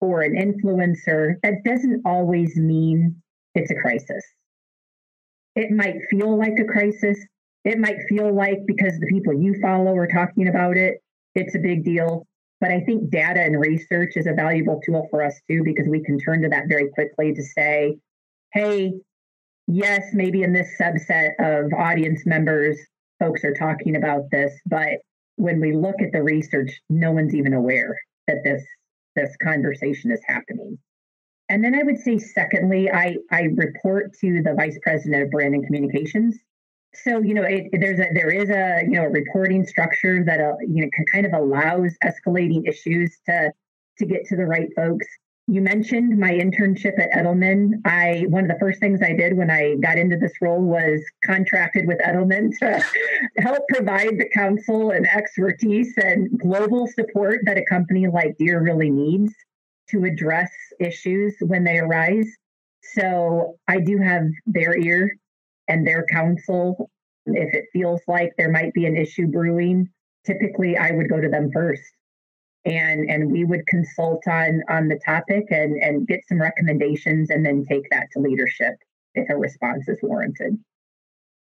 or 0.00 0.22
an 0.22 0.34
influencer, 0.34 1.34
that 1.42 1.54
doesn't 1.64 2.02
always 2.06 2.56
mean 2.56 3.20
it's 3.54 3.70
a 3.70 3.74
crisis. 3.74 4.24
It 5.56 5.72
might 5.72 5.96
feel 6.08 6.38
like 6.38 6.54
a 6.60 6.64
crisis. 6.64 7.18
It 7.64 7.78
might 7.78 7.96
feel 8.08 8.32
like 8.34 8.58
because 8.66 8.98
the 9.00 9.08
people 9.08 9.34
you 9.34 9.56
follow 9.60 9.94
are 9.96 10.06
talking 10.06 10.48
about 10.48 10.76
it, 10.76 11.02
it's 11.34 11.54
a 11.54 11.58
big 11.58 11.84
deal. 11.84 12.26
But 12.60 12.70
I 12.70 12.80
think 12.80 13.10
data 13.10 13.40
and 13.40 13.58
research 13.58 14.12
is 14.16 14.26
a 14.26 14.34
valuable 14.34 14.80
tool 14.84 15.08
for 15.10 15.22
us 15.22 15.34
too, 15.50 15.62
because 15.64 15.86
we 15.88 16.02
can 16.04 16.18
turn 16.18 16.42
to 16.42 16.48
that 16.50 16.64
very 16.68 16.88
quickly 16.90 17.32
to 17.32 17.42
say, 17.42 17.96
hey, 18.52 18.92
yes, 19.66 20.02
maybe 20.12 20.42
in 20.42 20.52
this 20.52 20.68
subset 20.78 21.30
of 21.38 21.72
audience 21.72 22.26
members, 22.26 22.78
folks 23.18 23.44
are 23.44 23.54
talking 23.54 23.96
about 23.96 24.30
this, 24.30 24.52
but 24.66 24.98
when 25.36 25.60
we 25.60 25.72
look 25.72 26.02
at 26.02 26.12
the 26.12 26.22
research, 26.22 26.70
no 26.90 27.12
one's 27.12 27.34
even 27.34 27.54
aware 27.54 27.96
that 28.26 28.38
this 28.44 28.62
this 29.16 29.34
conversation 29.42 30.12
is 30.12 30.20
happening. 30.26 30.78
And 31.48 31.64
then 31.64 31.74
I 31.74 31.82
would 31.82 31.98
say, 31.98 32.18
secondly, 32.18 32.90
I, 32.90 33.16
I 33.32 33.48
report 33.54 34.12
to 34.20 34.40
the 34.42 34.54
vice 34.54 34.78
president 34.82 35.24
of 35.24 35.30
brand 35.30 35.54
and 35.54 35.66
communications. 35.66 36.38
So 36.94 37.20
you 37.20 37.34
know, 37.34 37.42
it, 37.42 37.68
there's 37.72 38.00
a 38.00 38.08
there 38.14 38.30
is 38.30 38.50
a 38.50 38.82
you 38.84 38.96
know 38.96 39.04
a 39.04 39.10
reporting 39.10 39.64
structure 39.64 40.24
that 40.24 40.40
uh, 40.40 40.54
you 40.60 40.82
know 40.82 40.88
kind 41.12 41.26
of 41.26 41.32
allows 41.32 41.96
escalating 42.04 42.68
issues 42.68 43.16
to 43.26 43.52
to 43.98 44.06
get 44.06 44.26
to 44.26 44.36
the 44.36 44.46
right 44.46 44.68
folks 44.74 45.06
you 45.50 45.60
mentioned 45.60 46.16
my 46.16 46.30
internship 46.30 46.96
at 47.00 47.10
Edelman. 47.10 47.80
I 47.84 48.24
one 48.28 48.44
of 48.44 48.50
the 48.50 48.58
first 48.60 48.78
things 48.78 49.02
I 49.02 49.14
did 49.14 49.36
when 49.36 49.50
I 49.50 49.74
got 49.82 49.98
into 49.98 50.16
this 50.16 50.32
role 50.40 50.62
was 50.62 51.02
contracted 51.24 51.88
with 51.88 51.98
Edelman 51.98 52.56
to 52.60 52.84
help 53.38 53.64
provide 53.68 54.16
the 54.16 54.28
counsel 54.32 54.92
and 54.92 55.08
expertise 55.08 55.92
and 55.96 56.38
global 56.38 56.86
support 56.86 57.40
that 57.46 57.58
a 57.58 57.64
company 57.64 58.06
like 58.06 58.36
Deere 58.38 58.62
really 58.62 58.90
needs 58.90 59.34
to 59.88 60.04
address 60.04 60.52
issues 60.78 61.34
when 61.40 61.64
they 61.64 61.78
arise. 61.78 62.28
So 62.94 63.56
I 63.66 63.80
do 63.80 63.98
have 63.98 64.26
their 64.46 64.78
ear 64.78 65.10
and 65.70 65.86
their 65.86 66.04
counsel. 66.12 66.90
If 67.26 67.54
it 67.54 67.66
feels 67.72 68.00
like 68.08 68.32
there 68.36 68.50
might 68.50 68.74
be 68.74 68.86
an 68.86 68.96
issue 68.96 69.28
brewing, 69.28 69.88
typically 70.26 70.76
I 70.76 70.90
would 70.90 71.08
go 71.08 71.20
to 71.20 71.28
them 71.28 71.50
first. 71.52 71.82
And 72.66 73.08
and 73.08 73.32
we 73.32 73.44
would 73.44 73.66
consult 73.68 74.22
on 74.28 74.62
on 74.68 74.88
the 74.88 75.00
topic 75.06 75.46
and 75.50 75.82
and 75.82 76.06
get 76.06 76.20
some 76.28 76.40
recommendations 76.40 77.30
and 77.30 77.46
then 77.46 77.64
take 77.64 77.88
that 77.90 78.08
to 78.12 78.18
leadership 78.18 78.74
if 79.14 79.30
a 79.30 79.36
response 79.36 79.88
is 79.88 79.98
warranted. 80.02 80.58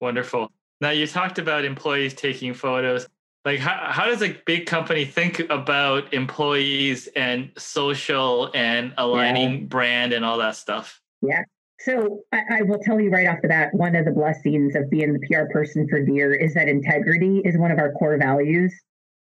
Wonderful. 0.00 0.50
Now 0.80 0.90
you 0.90 1.06
talked 1.06 1.38
about 1.38 1.64
employees 1.64 2.14
taking 2.14 2.52
photos. 2.52 3.06
Like 3.44 3.60
how, 3.60 3.92
how 3.92 4.06
does 4.06 4.22
a 4.22 4.36
big 4.46 4.66
company 4.66 5.04
think 5.04 5.38
about 5.50 6.12
employees 6.12 7.08
and 7.14 7.52
social 7.56 8.50
and 8.54 8.92
aligning 8.96 9.52
yeah. 9.52 9.66
brand 9.66 10.12
and 10.14 10.24
all 10.24 10.38
that 10.38 10.56
stuff? 10.56 11.00
Yeah 11.22 11.44
so 11.84 12.20
I, 12.32 12.42
I, 12.50 12.62
will 12.62 12.78
tell 12.78 13.00
you 13.00 13.10
right 13.10 13.28
off 13.28 13.38
the 13.42 13.48
bat 13.48 13.70
one 13.72 13.94
of 13.94 14.04
the 14.04 14.10
blessings 14.10 14.74
of 14.74 14.90
being 14.90 15.12
the 15.12 15.26
pr 15.26 15.52
person 15.52 15.86
for 15.88 16.02
Deere 16.02 16.34
is 16.34 16.54
that 16.54 16.68
integrity 16.68 17.42
is 17.44 17.56
one 17.56 17.70
of 17.70 17.78
our 17.78 17.92
core 17.92 18.18
values 18.18 18.74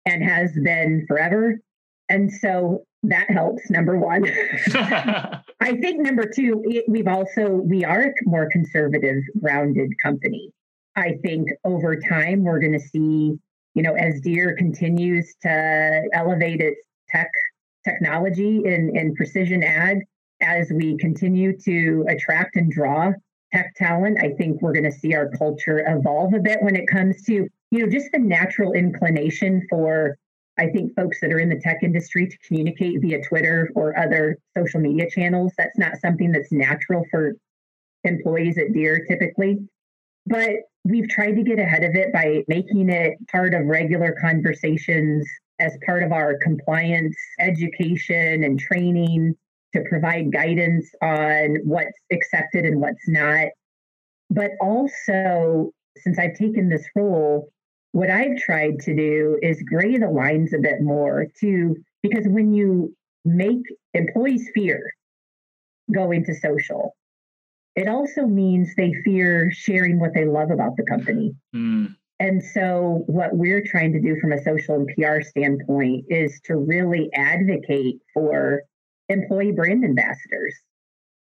and 0.05 0.23
has 0.23 0.51
been 0.63 1.05
forever 1.07 1.57
and 2.09 2.31
so 2.31 2.85
that 3.03 3.29
helps, 3.29 3.69
number 3.69 3.97
one. 3.97 4.25
I 4.73 5.77
think 5.81 6.01
number 6.01 6.25
two, 6.25 6.61
it, 6.65 6.85
we've 6.87 7.07
also, 7.07 7.49
we 7.49 7.83
are 7.83 8.03
a 8.03 8.13
more 8.25 8.49
conservative, 8.51 9.21
grounded 9.41 9.91
company. 10.01 10.51
I 10.95 11.15
think 11.23 11.49
over 11.65 11.95
time, 11.95 12.43
we're 12.43 12.59
going 12.59 12.73
to 12.73 12.79
see, 12.79 13.33
you 13.73 13.83
know, 13.83 13.93
as 13.93 14.21
Deere 14.21 14.55
continues 14.55 15.35
to 15.41 16.09
elevate 16.13 16.61
its 16.61 16.79
tech 17.09 17.29
technology 17.83 18.61
in, 18.63 18.95
in 18.95 19.15
precision 19.15 19.63
ag, 19.63 19.97
as 20.43 20.71
we 20.71 20.97
continue 20.97 21.57
to 21.59 22.05
attract 22.09 22.55
and 22.55 22.71
draw 22.71 23.11
tech 23.53 23.73
talent, 23.75 24.17
I 24.21 24.31
think 24.31 24.61
we're 24.61 24.73
going 24.73 24.83
to 24.83 24.91
see 24.91 25.13
our 25.13 25.29
culture 25.29 25.83
evolve 25.87 26.33
a 26.33 26.39
bit 26.39 26.61
when 26.61 26.75
it 26.75 26.87
comes 26.87 27.23
to, 27.23 27.47
you 27.71 27.79
know, 27.79 27.87
just 27.87 28.11
the 28.11 28.19
natural 28.19 28.73
inclination 28.73 29.65
for 29.69 30.17
I 30.57 30.67
think 30.67 30.93
folks 30.95 31.19
that 31.21 31.31
are 31.31 31.39
in 31.39 31.49
the 31.49 31.59
tech 31.59 31.77
industry 31.81 32.27
to 32.27 32.37
communicate 32.47 33.01
via 33.01 33.23
Twitter 33.23 33.71
or 33.75 33.97
other 33.97 34.37
social 34.55 34.79
media 34.79 35.09
channels, 35.09 35.51
that's 35.57 35.77
not 35.79 35.97
something 35.99 36.31
that's 36.31 36.51
natural 36.51 37.03
for 37.09 37.33
employees 38.03 38.57
at 38.59 38.71
Deere 38.71 39.03
typically. 39.09 39.57
But 40.27 40.51
we've 40.83 41.09
tried 41.09 41.33
to 41.33 41.43
get 41.43 41.59
ahead 41.59 41.83
of 41.83 41.95
it 41.95 42.13
by 42.13 42.43
making 42.47 42.89
it 42.89 43.13
part 43.31 43.53
of 43.53 43.65
regular 43.65 44.15
conversations 44.21 45.27
as 45.59 45.75
part 45.85 46.03
of 46.03 46.11
our 46.11 46.37
compliance 46.37 47.15
education 47.39 48.43
and 48.43 48.59
training 48.59 49.35
to 49.73 49.83
provide 49.89 50.31
guidance 50.31 50.89
on 51.01 51.57
what's 51.63 51.97
accepted 52.11 52.65
and 52.65 52.79
what's 52.79 53.07
not. 53.07 53.47
But 54.29 54.51
also, 54.61 55.71
since 55.97 56.17
I've 56.17 56.35
taken 56.35 56.69
this 56.69 56.87
role, 56.95 57.49
what 57.91 58.09
I've 58.09 58.37
tried 58.37 58.79
to 58.81 58.95
do 58.95 59.37
is 59.41 59.61
gray 59.63 59.97
the 59.97 60.09
lines 60.09 60.53
a 60.53 60.57
bit 60.57 60.81
more 60.81 61.27
to 61.41 61.75
because 62.01 62.25
when 62.27 62.53
you 62.53 62.95
make 63.23 63.61
employees 63.93 64.49
fear 64.53 64.91
going 65.93 66.25
to 66.25 66.33
social, 66.33 66.95
it 67.75 67.87
also 67.87 68.25
means 68.25 68.73
they 68.75 68.93
fear 69.05 69.51
sharing 69.51 69.99
what 69.99 70.13
they 70.13 70.25
love 70.25 70.51
about 70.51 70.75
the 70.77 70.83
company. 70.83 71.35
Mm. 71.55 71.95
And 72.19 72.43
so, 72.43 73.03
what 73.07 73.35
we're 73.35 73.63
trying 73.63 73.91
to 73.93 73.99
do 73.99 74.19
from 74.19 74.31
a 74.31 74.41
social 74.41 74.75
and 74.75 74.89
PR 74.95 75.21
standpoint 75.21 76.05
is 76.09 76.39
to 76.45 76.55
really 76.55 77.09
advocate 77.13 77.97
for 78.13 78.61
employee 79.13 79.51
brand 79.51 79.85
ambassadors 79.85 80.55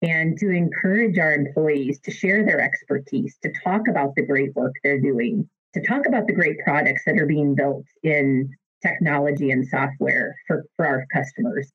and 0.01 0.38
to 0.39 0.50
encourage 0.50 1.18
our 1.18 1.34
employees 1.34 2.00
to 2.01 2.12
share 2.12 2.46
their 2.46 2.60
expertise, 2.60 3.38
to 3.42 3.51
talk 3.63 3.88
about 3.88 4.13
the 4.15 4.25
great 4.25 4.54
work 4.56 4.74
they're 4.84 5.00
doing, 5.00 5.50
to 5.74 5.82
talk 5.82 6.06
about 6.06 6.27
the 6.27 6.34
great 6.34 6.58
products 6.63 7.04
that 7.06 7.20
are 7.20 7.25
being 7.25 7.56
built 7.56 7.86
in 8.04 8.50
technology 8.82 9.51
and 9.51 9.65
software 9.68 10.36
for, 10.48 10.65
for 10.75 10.86
our 10.86 11.06
customers 11.13 11.72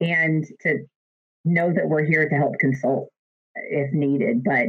and 0.00 0.46
to 0.60 0.78
know 1.44 1.72
that 1.72 1.88
we're 1.88 2.04
here 2.04 2.28
to 2.28 2.34
help 2.34 2.54
consult 2.60 3.08
if 3.54 3.92
needed. 3.92 4.42
But 4.44 4.68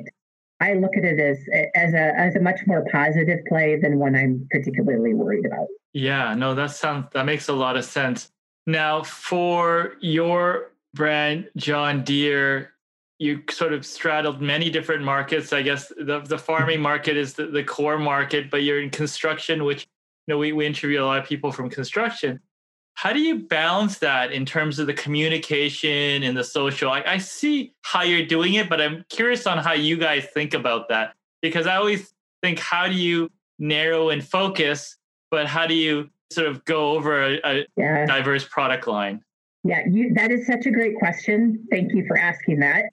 I 0.60 0.74
look 0.74 0.92
at 0.98 1.04
it 1.04 1.20
as 1.20 1.38
as 1.76 1.94
a 1.94 2.20
as 2.20 2.36
a 2.36 2.40
much 2.40 2.62
more 2.66 2.86
positive 2.92 3.40
play 3.48 3.80
than 3.80 4.00
one 4.00 4.16
I'm 4.16 4.48
particularly 4.50 5.14
worried 5.14 5.46
about. 5.46 5.68
Yeah, 5.94 6.34
no, 6.34 6.56
that 6.56 6.72
sounds 6.72 7.08
that 7.14 7.26
makes 7.26 7.48
a 7.48 7.54
lot 7.54 7.78
of 7.78 7.86
sense. 7.86 8.32
Now, 8.66 9.04
for 9.04 9.94
your 10.02 10.72
brand, 10.98 11.50
John 11.56 12.04
Deere, 12.04 12.74
you 13.20 13.42
sort 13.50 13.74
of 13.74 13.86
straddled 13.86 14.42
many 14.42 14.70
different 14.70 15.04
markets. 15.04 15.54
I 15.54 15.62
guess 15.62 15.92
the 15.98 16.22
the 16.22 16.38
farming 16.38 16.82
market 16.82 17.18
is 17.18 17.34
the, 17.34 17.48
the 17.48 17.64
core 17.64 17.98
market, 17.98 18.52
but 18.52 18.64
you're 18.64 18.82
in 18.82 18.90
construction, 18.90 19.64
which 19.64 19.88
you 20.28 20.34
know 20.34 20.38
we, 20.38 20.52
we 20.52 20.66
interview 20.66 21.02
a 21.02 21.06
lot 21.06 21.20
of 21.20 21.26
people 21.26 21.52
from 21.52 21.70
construction. 21.70 22.40
How 22.96 23.14
do 23.14 23.20
you 23.20 23.40
balance 23.40 24.00
that 24.00 24.32
in 24.32 24.44
terms 24.44 24.80
of 24.80 24.88
the 24.88 24.94
communication 24.94 26.24
and 26.24 26.36
the 26.36 26.44
social? 26.44 26.90
I, 26.90 27.04
I 27.06 27.18
see 27.20 27.74
how 27.84 28.02
you're 28.02 28.26
doing 28.26 28.56
it, 28.56 28.70
but 28.70 28.82
I'm 28.82 29.06
curious 29.10 29.46
on 29.46 29.60
how 29.60 29.74
you 29.74 29.98
guys 29.98 30.26
think 30.34 30.56
about 30.56 30.90
that 30.90 31.14
because 31.42 31.68
I 31.68 31.76
always 31.76 32.12
think, 32.42 32.58
how 32.58 32.88
do 32.88 32.96
you 32.96 33.30
narrow 33.60 34.10
and 34.10 34.24
focus, 34.24 34.98
but 35.30 35.46
how 35.46 35.68
do 35.68 35.76
you 35.76 36.10
sort 36.32 36.48
of 36.48 36.66
go 36.66 36.92
over 36.92 37.24
a, 37.24 37.40
a 37.44 37.66
yeah. 37.78 38.08
diverse 38.08 38.46
product 38.46 38.88
line? 38.88 39.24
Yeah, 39.68 39.82
you, 39.92 40.14
that 40.14 40.32
is 40.32 40.48
such 40.48 40.66
a 40.66 40.72
great 40.72 40.96
question. 40.96 41.68
Thank 41.70 41.94
you 41.94 42.06
for 42.08 42.18
asking 42.18 42.60
that. 42.62 42.86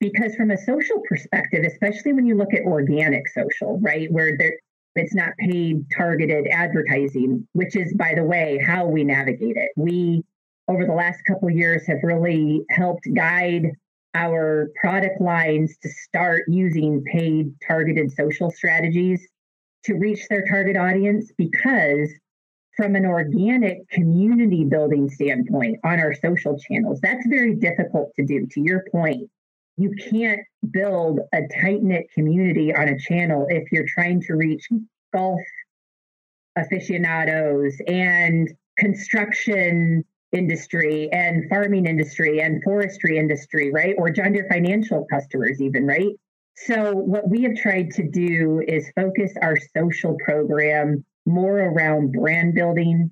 Because 0.00 0.34
from 0.34 0.50
a 0.50 0.56
social 0.56 1.00
perspective, 1.06 1.62
especially 1.64 2.14
when 2.14 2.26
you 2.26 2.36
look 2.36 2.54
at 2.54 2.62
organic 2.62 3.28
social, 3.28 3.78
right, 3.80 4.10
where 4.10 4.36
there, 4.38 4.54
it's 4.96 5.14
not 5.14 5.32
paid 5.38 5.84
targeted 5.94 6.48
advertising, 6.48 7.46
which 7.52 7.76
is, 7.76 7.92
by 7.94 8.14
the 8.16 8.24
way, 8.24 8.58
how 8.66 8.86
we 8.86 9.04
navigate 9.04 9.56
it. 9.56 9.70
We, 9.76 10.24
over 10.68 10.86
the 10.86 10.94
last 10.94 11.20
couple 11.28 11.50
years, 11.50 11.86
have 11.86 11.98
really 12.02 12.62
helped 12.70 13.06
guide 13.14 13.66
our 14.14 14.70
product 14.80 15.20
lines 15.20 15.76
to 15.82 15.90
start 15.90 16.44
using 16.48 17.04
paid 17.04 17.52
targeted 17.66 18.10
social 18.10 18.50
strategies 18.50 19.20
to 19.84 19.94
reach 19.94 20.26
their 20.28 20.44
target 20.46 20.78
audience 20.78 21.30
because 21.36 22.10
from 22.76 22.94
an 22.96 23.04
organic 23.04 23.88
community 23.90 24.64
building 24.64 25.08
standpoint 25.08 25.78
on 25.84 26.00
our 26.00 26.14
social 26.14 26.58
channels 26.58 27.00
that's 27.00 27.26
very 27.26 27.54
difficult 27.54 28.10
to 28.16 28.24
do 28.24 28.46
to 28.50 28.60
your 28.60 28.84
point 28.90 29.30
you 29.76 29.94
can't 30.10 30.40
build 30.70 31.20
a 31.32 31.40
tight 31.60 31.82
knit 31.82 32.06
community 32.14 32.74
on 32.74 32.88
a 32.88 32.98
channel 32.98 33.46
if 33.48 33.70
you're 33.72 33.86
trying 33.88 34.20
to 34.20 34.34
reach 34.34 34.68
golf 35.14 35.40
aficionados 36.56 37.74
and 37.86 38.52
construction 38.78 40.04
industry 40.32 41.10
and 41.12 41.48
farming 41.48 41.86
industry 41.86 42.40
and 42.40 42.62
forestry 42.62 43.18
industry, 43.18 43.70
right? 43.70 43.94
Or 43.98 44.10
John 44.10 44.32
Deere 44.32 44.46
financial 44.50 45.06
customers, 45.10 45.60
even, 45.60 45.86
right? 45.86 46.14
So, 46.56 46.92
what 46.92 47.28
we 47.28 47.42
have 47.42 47.56
tried 47.56 47.90
to 47.92 48.02
do 48.02 48.62
is 48.66 48.90
focus 48.94 49.32
our 49.40 49.56
social 49.74 50.16
program 50.24 51.04
more 51.26 51.58
around 51.58 52.12
brand 52.12 52.54
building, 52.54 53.10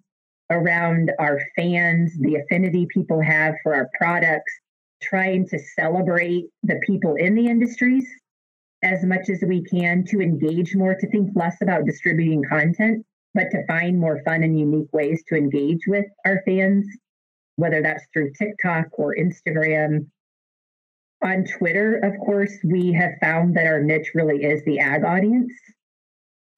around 0.50 1.12
our 1.18 1.40
fans, 1.56 2.12
the 2.18 2.36
affinity 2.36 2.86
people 2.92 3.20
have 3.20 3.54
for 3.62 3.74
our 3.74 3.88
products, 3.98 4.52
trying 5.02 5.48
to 5.48 5.58
celebrate 5.78 6.46
the 6.62 6.80
people 6.86 7.14
in 7.14 7.34
the 7.34 7.46
industries 7.46 8.06
as 8.82 9.04
much 9.04 9.28
as 9.28 9.42
we 9.46 9.62
can 9.62 10.04
to 10.04 10.20
engage 10.20 10.74
more, 10.74 10.94
to 10.94 11.06
think 11.10 11.30
less 11.34 11.56
about 11.62 11.84
distributing 11.84 12.42
content, 12.48 13.04
but 13.34 13.50
to 13.50 13.64
find 13.66 13.98
more 13.98 14.22
fun 14.24 14.42
and 14.42 14.58
unique 14.58 14.92
ways 14.92 15.22
to 15.28 15.36
engage 15.36 15.80
with 15.86 16.06
our 16.24 16.42
fans, 16.46 16.86
whether 17.56 17.82
that's 17.82 18.04
through 18.12 18.32
TikTok 18.32 18.86
or 18.94 19.14
Instagram. 19.14 20.06
On 21.22 21.44
Twitter, 21.44 21.98
of 21.98 22.18
course, 22.24 22.52
we 22.64 22.92
have 22.92 23.12
found 23.20 23.54
that 23.56 23.66
our 23.66 23.82
niche 23.82 24.12
really 24.14 24.42
is 24.42 24.64
the 24.64 24.78
ag 24.78 25.04
audience. 25.04 25.52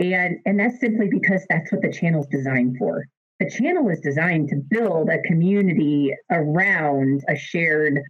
And, 0.02 0.38
and 0.46 0.58
that's 0.58 0.80
simply 0.80 1.08
because 1.08 1.46
that's 1.48 1.70
what 1.70 1.82
the 1.82 1.92
channel 1.92 2.22
is 2.22 2.28
designed 2.28 2.76
for. 2.78 3.04
The 3.38 3.48
channel 3.50 3.88
is 3.88 4.00
designed 4.00 4.48
to 4.48 4.56
build 4.56 5.08
a 5.08 5.22
community 5.22 6.12
around 6.30 7.22
a 7.28 7.36
shared 7.36 8.00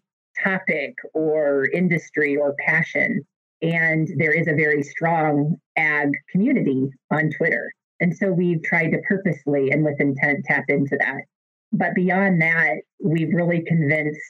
topic 0.42 0.94
or 1.12 1.68
industry 1.72 2.37
or 2.37 2.55
passion. 2.64 3.22
And 3.61 4.09
there 4.16 4.33
is 4.33 4.48
a 4.48 4.55
very 4.55 4.83
strong 4.83 5.57
ag 5.76 6.11
community 6.31 6.88
on 7.11 7.31
Twitter. 7.31 7.70
And 8.00 8.16
so 8.16 8.33
we've 8.33 8.62
tried 8.62 8.90
to 8.90 8.98
purposely 9.07 9.70
and 9.70 9.85
with 9.85 10.00
intent 10.00 10.44
tap 10.46 10.64
into 10.68 10.96
that. 10.98 11.22
But 11.72 11.94
beyond 11.94 12.40
that, 12.42 12.76
we've 13.02 13.33
really 13.33 13.62
convinced 13.66 14.20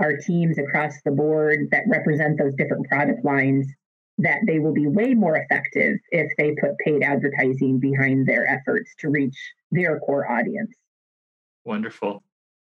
our 0.00 0.16
teams 0.16 0.58
across 0.58 0.94
the 1.04 1.10
board 1.10 1.68
that 1.70 1.84
represent 1.88 2.38
those 2.38 2.54
different 2.56 2.88
product 2.88 3.24
lines 3.24 3.66
that 4.18 4.40
they 4.46 4.58
will 4.58 4.72
be 4.72 4.86
way 4.86 5.14
more 5.14 5.36
effective 5.36 5.98
if 6.10 6.30
they 6.38 6.54
put 6.60 6.76
paid 6.78 7.02
advertising 7.02 7.78
behind 7.78 8.26
their 8.26 8.46
efforts 8.48 8.90
to 8.98 9.08
reach 9.08 9.36
their 9.70 9.98
core 10.00 10.30
audience. 10.30 10.74
Wonderful. 11.64 12.22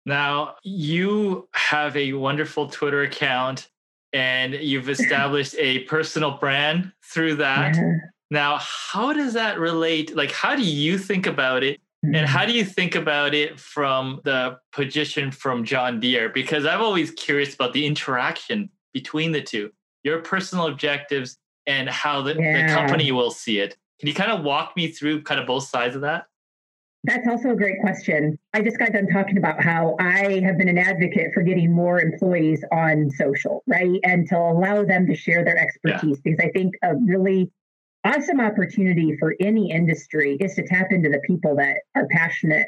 Now, 0.07 0.57
you 0.63 1.49
have 1.53 1.97
a 1.97 2.13
wonderful 2.13 2.69
Twitter 2.69 3.03
account 3.03 3.69
and 4.13 4.55
you've 4.55 4.89
established 5.01 5.55
a 5.59 5.81
personal 5.81 6.33
brand 6.33 6.93
through 7.03 7.37
that. 7.37 7.77
Yeah. 7.77 7.93
Now, 8.31 8.59
how 8.61 9.13
does 9.13 9.35
that 9.35 9.59
relate? 9.59 10.17
Like, 10.17 10.33
how 10.33 10.57
do 10.57 10.63
you 10.63 10.99
think 10.99 11.27
about 11.27 11.63
it? 11.63 11.81
And 12.03 12.27
how 12.27 12.41
mm-hmm. 12.41 12.51
do 12.51 12.59
you 12.59 12.65
think 12.65 12.97
about 12.97 13.33
it 13.35 13.59
from 13.59 14.21
the 14.25 14.59
position 14.73 15.31
from 15.31 15.65
John 15.65 16.01
Deere? 16.01 16.29
Because 16.29 16.67
I'm 16.67 16.83
always 16.83 17.11
curious 17.13 17.55
about 17.55 17.73
the 17.73 17.87
interaction 17.87 18.69
between 18.93 19.33
the 19.33 19.41
two, 19.41 19.73
your 20.05 20.21
personal 20.21 20.69
objectives 20.69 21.37
and 21.67 21.89
how 21.89 22.23
the, 22.23 22.35
yeah. 22.35 22.67
the 22.67 22.75
company 22.75 23.11
will 23.11 23.31
see 23.31 23.59
it. 23.59 23.77
Can 23.99 24.09
you 24.09 24.15
kind 24.15 24.31
of 24.31 24.45
walk 24.45 24.77
me 24.77 24.89
through 24.89 25.23
kind 25.23 25.41
of 25.41 25.47
both 25.47 25.67
sides 25.67 25.97
of 25.97 26.03
that? 26.03 26.27
That's 27.05 27.29
also 27.29 27.51
a 27.51 27.57
great 27.57 27.81
question. 27.81 28.39
I 28.55 28.63
just 28.63 28.79
got 28.79 28.93
done 28.93 29.07
talking 29.09 29.37
about 29.37 29.63
how 29.63 29.95
I 30.01 30.41
have 30.45 30.57
been 30.57 30.69
an 30.69 30.79
advocate 30.79 31.33
for 31.35 31.43
getting 31.43 31.71
more 31.71 32.01
employees 32.01 32.65
on 32.73 33.11
social, 33.11 33.63
right? 33.67 34.01
And 34.05 34.27
to 34.29 34.39
allow 34.39 34.85
them 34.85 35.07
to 35.07 35.15
share 35.15 35.45
their 35.45 35.59
expertise, 35.59 36.19
yeah. 36.25 36.33
because 36.33 36.41
I 36.43 36.51
think 36.51 36.75
a 36.83 36.95
really 36.97 37.51
awesome 38.05 38.41
opportunity 38.41 39.17
for 39.19 39.35
any 39.39 39.71
industry 39.71 40.39
is 40.41 40.55
to 40.55 40.67
tap 40.67 40.93
into 40.93 41.11
the 41.11 41.21
people 41.27 41.57
that 41.57 41.77
are 41.95 42.07
passionate 42.11 42.67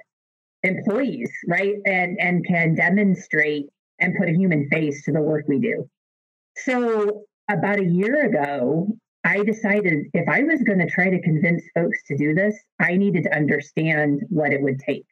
employees, 0.62 1.30
right? 1.48 1.76
And 1.86 2.18
and 2.20 2.46
can 2.46 2.74
demonstrate 2.74 3.66
and 4.00 4.14
put 4.18 4.28
a 4.28 4.32
human 4.32 4.68
face 4.68 5.02
to 5.04 5.12
the 5.12 5.22
work 5.22 5.44
we 5.48 5.58
do. 5.60 5.88
So 6.58 7.24
about 7.50 7.78
a 7.78 7.84
year 7.84 8.26
ago, 8.26 8.88
I 9.24 9.42
decided 9.42 10.06
if 10.14 10.28
I 10.28 10.42
was 10.42 10.62
going 10.62 10.78
to 10.78 10.88
try 10.88 11.10
to 11.10 11.20
convince 11.20 11.62
folks 11.74 12.02
to 12.06 12.16
do 12.16 12.34
this, 12.34 12.56
I 12.80 12.96
needed 12.96 13.24
to 13.24 13.36
understand 13.36 14.22
what 14.28 14.52
it 14.52 14.62
would 14.62 14.78
take. 14.78 15.06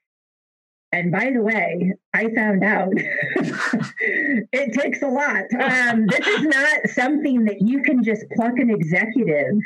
And 0.92 1.10
by 1.10 1.32
the 1.34 1.42
way, 1.42 1.92
I 2.14 2.32
found 2.32 2.62
out 2.62 2.92
it 2.94 4.72
takes 4.72 5.02
a 5.02 5.08
lot. 5.08 5.42
Um, 5.60 6.06
this 6.06 6.24
is 6.24 6.42
not 6.42 6.88
something 6.90 7.44
that 7.46 7.60
you 7.60 7.82
can 7.82 8.04
just 8.04 8.24
pluck 8.36 8.52
an 8.58 8.70
executive 8.70 9.56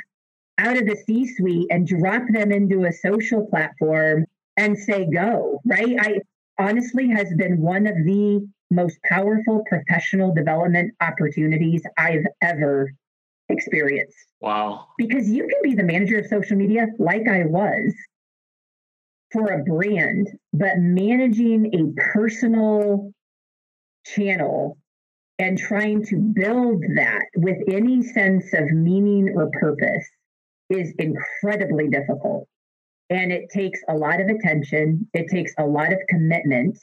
out 0.56 0.78
of 0.78 0.86
the 0.86 0.96
C 1.06 1.26
suite 1.26 1.66
and 1.70 1.86
drop 1.86 2.22
them 2.30 2.50
into 2.50 2.86
a 2.86 2.92
social 2.92 3.46
platform 3.46 4.24
and 4.56 4.78
say, 4.78 5.06
go, 5.12 5.60
right? 5.66 5.96
I 6.00 6.20
honestly 6.58 7.10
has 7.10 7.32
been 7.34 7.60
one 7.60 7.86
of 7.86 7.94
the 7.94 8.48
most 8.70 8.98
powerful 9.04 9.62
professional 9.68 10.34
development 10.34 10.92
opportunities 11.00 11.82
I've 11.96 12.26
ever 12.42 12.90
experienced. 13.48 14.16
Wow. 14.40 14.86
Because 14.98 15.28
you 15.28 15.48
can 15.48 15.60
be 15.62 15.74
the 15.74 15.84
manager 15.84 16.18
of 16.18 16.26
social 16.26 16.56
media 16.56 16.86
like 16.98 17.26
I 17.28 17.44
was 17.44 17.94
for 19.32 19.52
a 19.52 19.64
brand, 19.64 20.28
but 20.52 20.78
managing 20.78 21.74
a 21.74 22.00
personal 22.12 23.12
channel 24.06 24.78
and 25.38 25.58
trying 25.58 26.04
to 26.06 26.16
build 26.16 26.82
that 26.96 27.24
with 27.36 27.58
any 27.70 28.02
sense 28.02 28.52
of 28.54 28.70
meaning 28.72 29.32
or 29.34 29.50
purpose 29.60 30.08
is 30.70 30.92
incredibly 30.98 31.88
difficult. 31.88 32.48
And 33.10 33.32
it 33.32 33.48
takes 33.50 33.80
a 33.88 33.94
lot 33.94 34.20
of 34.20 34.28
attention, 34.28 35.08
it 35.14 35.28
takes 35.30 35.52
a 35.58 35.64
lot 35.64 35.92
of 35.92 35.98
commitment. 36.08 36.78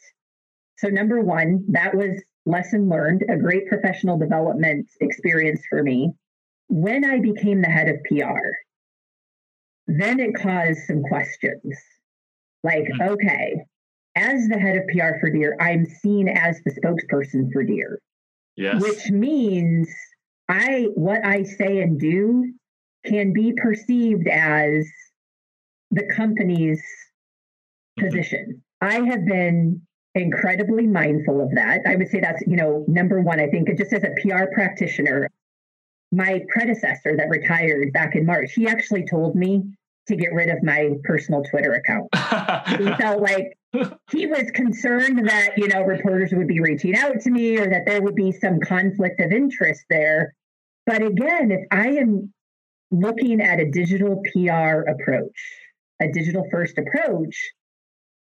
So, 0.77 0.89
number 0.89 1.21
one, 1.21 1.65
that 1.69 1.95
was 1.95 2.21
lesson 2.45 2.89
learned, 2.89 3.23
a 3.29 3.37
great 3.37 3.67
professional 3.67 4.17
development 4.17 4.87
experience 5.01 5.61
for 5.69 5.81
me 5.81 6.13
when 6.67 7.05
I 7.05 7.19
became 7.19 7.61
the 7.61 7.69
head 7.69 7.87
of 7.87 8.03
PR, 8.05 8.41
then 9.87 10.19
it 10.19 10.35
caused 10.35 10.79
some 10.87 11.03
questions. 11.03 11.77
Like, 12.63 12.83
mm-hmm. 12.83 13.13
okay, 13.13 13.55
as 14.15 14.47
the 14.47 14.57
head 14.57 14.77
of 14.77 14.83
PR 14.87 15.19
for 15.19 15.29
Deere, 15.29 15.55
I'm 15.59 15.85
seen 15.85 16.27
as 16.27 16.59
the 16.63 16.71
spokesperson 16.71 17.51
for 17.51 17.63
Deere. 17.63 17.99
Yes. 18.55 18.81
Which 18.81 19.09
means 19.11 19.89
I 20.47 20.87
what 20.95 21.25
I 21.25 21.43
say 21.43 21.81
and 21.81 21.99
do 21.99 22.53
can 23.05 23.33
be 23.33 23.53
perceived 23.53 24.27
as 24.27 24.87
the 25.91 26.07
company's 26.15 26.79
mm-hmm. 26.79 28.05
position. 28.05 28.63
I 28.81 29.01
have 29.01 29.25
been 29.25 29.81
incredibly 30.15 30.87
mindful 30.87 31.41
of 31.41 31.51
that. 31.55 31.81
I 31.85 31.95
would 31.95 32.09
say 32.09 32.21
that's, 32.21 32.41
you 32.47 32.55
know, 32.55 32.85
number 32.87 33.21
one, 33.21 33.39
I 33.39 33.47
think 33.47 33.69
just 33.77 33.93
as 33.93 34.03
a 34.03 34.13
PR 34.21 34.45
practitioner, 34.53 35.29
my 36.11 36.41
predecessor 36.49 37.17
that 37.17 37.29
retired 37.29 37.91
back 37.91 38.15
in 38.15 38.25
March, 38.25 38.53
he 38.53 38.67
actually 38.67 39.05
told 39.05 39.35
me 39.35 39.63
to 40.07 40.15
get 40.15 40.33
rid 40.33 40.49
of 40.49 40.63
my 40.63 40.91
personal 41.03 41.43
Twitter 41.43 41.73
account. 41.73 42.07
he 42.79 42.93
felt 42.95 43.21
like 43.21 43.57
he 44.11 44.27
was 44.27 44.49
concerned 44.51 45.27
that, 45.27 45.57
you 45.57 45.67
know, 45.67 45.81
reporters 45.81 46.31
would 46.31 46.47
be 46.47 46.61
reaching 46.61 46.95
out 46.95 47.19
to 47.21 47.31
me 47.31 47.57
or 47.57 47.69
that 47.69 47.85
there 47.85 48.01
would 48.01 48.15
be 48.15 48.31
some 48.31 48.59
conflict 48.59 49.19
of 49.19 49.31
interest 49.31 49.83
there. 49.89 50.33
But 50.85 51.01
again, 51.01 51.51
if 51.51 51.65
I 51.71 51.87
am 51.89 52.31
looking 52.91 53.41
at 53.41 53.59
a 53.59 53.69
digital 53.69 54.21
PR 54.31 54.87
approach, 54.87 55.35
a 56.01 56.09
digital 56.11 56.47
first 56.51 56.77
approach, 56.77 57.35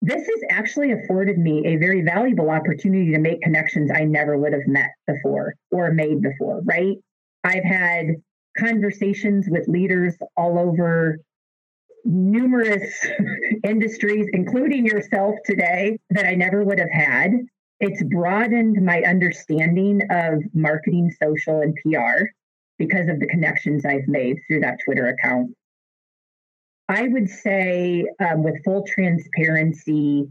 this 0.02 0.22
has 0.22 0.40
actually 0.50 0.92
afforded 0.92 1.38
me 1.38 1.66
a 1.66 1.76
very 1.76 2.02
valuable 2.02 2.50
opportunity 2.50 3.12
to 3.12 3.18
make 3.18 3.40
connections 3.40 3.90
I 3.90 4.04
never 4.04 4.36
would 4.36 4.52
have 4.52 4.66
met 4.66 4.90
before 5.06 5.54
or 5.70 5.92
made 5.92 6.22
before, 6.22 6.60
right? 6.64 6.96
I've 7.44 7.64
had 7.64 8.16
conversations 8.58 9.46
with 9.48 9.68
leaders 9.68 10.14
all 10.36 10.58
over 10.58 11.18
numerous 12.04 13.06
industries, 13.64 14.26
including 14.32 14.86
yourself 14.86 15.34
today, 15.44 15.98
that 16.10 16.26
I 16.26 16.34
never 16.34 16.64
would 16.64 16.78
have 16.78 16.90
had. 16.90 17.32
It's 17.80 18.02
broadened 18.04 18.84
my 18.84 19.02
understanding 19.02 20.02
of 20.10 20.42
marketing, 20.54 21.12
social, 21.22 21.60
and 21.60 21.76
PR 21.82 22.26
because 22.78 23.08
of 23.08 23.20
the 23.20 23.26
connections 23.26 23.84
I've 23.84 24.08
made 24.08 24.36
through 24.46 24.60
that 24.60 24.78
Twitter 24.84 25.08
account. 25.08 25.50
I 26.88 27.08
would 27.08 27.28
say, 27.28 28.06
um, 28.20 28.42
with 28.42 28.62
full 28.64 28.84
transparency, 28.86 30.28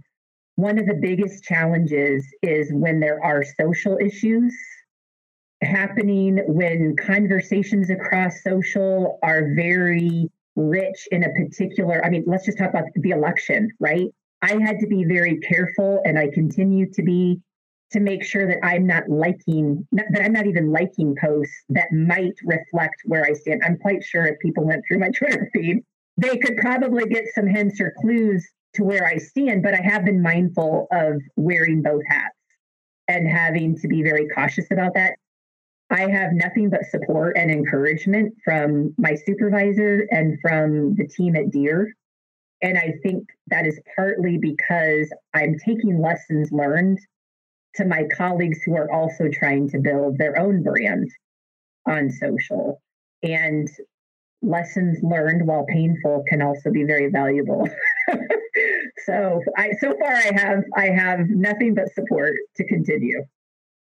one 0.55 0.79
of 0.79 0.85
the 0.85 0.93
biggest 0.93 1.43
challenges 1.43 2.25
is 2.41 2.71
when 2.71 2.99
there 2.99 3.21
are 3.23 3.43
social 3.43 3.97
issues 3.97 4.55
happening, 5.61 6.41
when 6.47 6.95
conversations 6.95 7.89
across 7.89 8.41
social 8.41 9.19
are 9.21 9.53
very 9.53 10.29
rich 10.55 11.07
in 11.11 11.23
a 11.23 11.29
particular, 11.33 12.03
I 12.05 12.09
mean, 12.09 12.23
let's 12.25 12.45
just 12.45 12.57
talk 12.57 12.69
about 12.69 12.85
the 12.95 13.09
election, 13.09 13.69
right? 13.79 14.07
I 14.41 14.53
had 14.61 14.79
to 14.79 14.87
be 14.87 15.03
very 15.03 15.39
careful, 15.39 16.01
and 16.05 16.17
I 16.17 16.29
continue 16.29 16.89
to 16.93 17.03
be 17.03 17.41
to 17.91 17.99
make 17.99 18.23
sure 18.23 18.47
that 18.47 18.65
I'm 18.65 18.87
not 18.87 19.09
liking, 19.09 19.87
not, 19.91 20.05
that 20.11 20.23
I'm 20.23 20.33
not 20.33 20.47
even 20.47 20.71
liking 20.71 21.15
posts 21.21 21.53
that 21.69 21.91
might 21.91 22.33
reflect 22.43 22.95
where 23.05 23.23
I 23.23 23.33
stand. 23.33 23.61
I'm 23.63 23.77
quite 23.77 24.03
sure 24.03 24.25
if 24.25 24.39
people 24.39 24.65
went 24.65 24.83
through 24.87 24.99
my 24.99 25.09
Twitter 25.15 25.49
feed, 25.53 25.83
they 26.17 26.37
could 26.37 26.57
probably 26.57 27.05
get 27.05 27.25
some 27.33 27.47
hints 27.47 27.79
or 27.79 27.93
clues 28.01 28.47
to 28.75 28.83
where 28.83 29.05
I 29.05 29.17
stand, 29.17 29.63
but 29.63 29.73
I 29.73 29.81
have 29.81 30.05
been 30.05 30.21
mindful 30.21 30.87
of 30.91 31.21
wearing 31.35 31.81
both 31.81 32.03
hats 32.07 32.35
and 33.07 33.27
having 33.27 33.77
to 33.79 33.87
be 33.87 34.03
very 34.03 34.27
cautious 34.29 34.67
about 34.71 34.93
that. 34.95 35.15
I 35.91 36.09
have 36.09 36.33
nothing 36.33 36.69
but 36.69 36.85
support 36.85 37.37
and 37.37 37.51
encouragement 37.51 38.33
from 38.43 38.93
my 38.97 39.15
supervisor 39.15 40.07
and 40.09 40.39
from 40.41 40.95
the 40.95 41.07
team 41.07 41.35
at 41.35 41.51
Deere. 41.51 41.93
And 42.61 42.77
I 42.77 42.93
think 43.03 43.27
that 43.47 43.67
is 43.67 43.79
partly 43.95 44.37
because 44.37 45.11
I'm 45.33 45.57
taking 45.59 46.01
lessons 46.01 46.51
learned 46.51 46.99
to 47.75 47.85
my 47.85 48.05
colleagues 48.17 48.59
who 48.65 48.75
are 48.75 48.91
also 48.91 49.29
trying 49.31 49.69
to 49.69 49.79
build 49.79 50.17
their 50.17 50.39
own 50.39 50.63
brand 50.63 51.09
on 51.85 52.09
social. 52.09 52.81
And 53.21 53.69
lessons 54.45 54.99
learned 55.01 55.45
while 55.47 55.65
painful 55.65 56.23
can 56.27 56.41
also 56.41 56.71
be 56.71 56.83
very 56.83 57.09
valuable. 57.09 57.67
so 59.05 59.41
I 59.57 59.71
so 59.79 59.95
far 59.97 60.11
I 60.11 60.31
have 60.35 60.63
I 60.75 60.89
have 60.89 61.27
nothing 61.29 61.75
but 61.75 61.93
support 61.93 62.33
to 62.57 62.63
continue. 62.65 63.25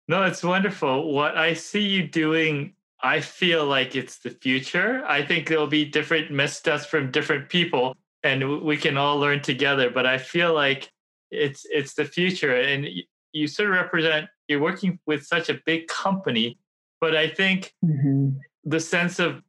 No, 0.07 0.23
it's 0.23 0.43
wonderful. 0.43 1.13
What 1.13 1.37
I 1.37 1.53
see 1.53 1.81
you 1.81 2.07
doing, 2.07 2.73
I 3.01 3.21
feel 3.21 3.65
like 3.65 3.95
it's 3.95 4.19
the 4.19 4.31
future. 4.31 5.03
I 5.07 5.23
think 5.25 5.47
there'll 5.47 5.67
be 5.67 5.85
different 5.85 6.31
missteps 6.31 6.85
from 6.85 7.11
different 7.11 7.49
people 7.49 7.95
and 8.23 8.61
we 8.61 8.77
can 8.77 8.97
all 8.97 9.17
learn 9.17 9.41
together, 9.41 9.89
but 9.89 10.05
I 10.05 10.17
feel 10.17 10.53
like 10.53 10.91
it's 11.31 11.65
it's 11.69 11.93
the 11.93 12.05
future 12.05 12.55
and 12.55 12.87
you 13.31 13.47
sort 13.47 13.69
of 13.69 13.75
represent 13.75 14.27
you're 14.47 14.61
working 14.61 14.99
with 15.05 15.25
such 15.25 15.49
a 15.49 15.59
big 15.65 15.87
company, 15.87 16.57
but 16.99 17.15
I 17.15 17.29
think 17.29 17.73
mm-hmm. 17.83 18.31
the 18.65 18.79
sense 18.79 19.17
of 19.19 19.41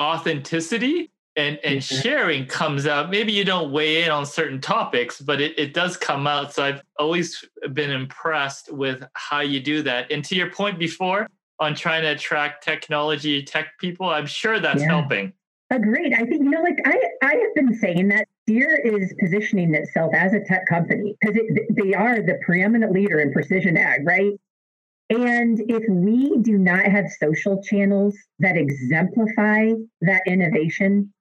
authenticity 0.00 1.10
and 1.36 1.60
and 1.62 1.80
mm-hmm. 1.80 2.02
sharing 2.02 2.46
comes 2.46 2.86
out. 2.86 3.10
Maybe 3.10 3.32
you 3.32 3.44
don't 3.44 3.70
weigh 3.70 4.04
in 4.04 4.10
on 4.10 4.26
certain 4.26 4.60
topics 4.60 5.20
but 5.20 5.40
it, 5.40 5.58
it 5.58 5.74
does 5.74 5.96
come 5.96 6.26
out. 6.26 6.52
So 6.54 6.64
i've 6.64 6.82
always 6.98 7.44
been 7.72 7.90
impressed 7.90 8.72
with 8.72 9.04
how 9.14 9.40
you 9.40 9.60
do 9.60 9.82
that. 9.82 10.10
And 10.10 10.24
to 10.24 10.34
your 10.34 10.50
point 10.50 10.78
before 10.78 11.28
on 11.58 11.74
trying 11.74 12.02
to 12.02 12.08
attract 12.08 12.64
technology 12.64 13.42
tech 13.42 13.78
people 13.78 14.08
i'm 14.08 14.26
sure 14.26 14.58
that's 14.58 14.80
yeah. 14.80 14.88
helping. 14.88 15.32
Agreed. 15.72 16.14
I 16.14 16.24
think 16.24 16.42
you 16.42 16.50
know 16.50 16.62
like 16.62 16.78
i 16.84 16.96
i 17.22 17.34
have 17.34 17.54
been 17.54 17.74
saying 17.74 18.08
that 18.08 18.26
Deere 18.46 18.76
is 18.76 19.14
positioning 19.20 19.72
itself 19.74 20.12
as 20.14 20.32
a 20.32 20.40
tech 20.40 20.66
company 20.68 21.16
because 21.20 21.38
they 21.70 21.94
are 21.94 22.20
the 22.22 22.38
preeminent 22.44 22.92
leader 22.92 23.20
in 23.20 23.32
precision 23.32 23.76
ag 23.76 24.04
right 24.04 24.32
and 25.10 25.60
if 25.68 25.82
we 25.88 26.38
do 26.40 26.56
not 26.56 26.84
have 26.84 27.06
social 27.10 27.60
channels 27.62 28.16
that 28.38 28.56
exemplify 28.56 29.72
that 30.02 30.22
innovation, 30.26 31.12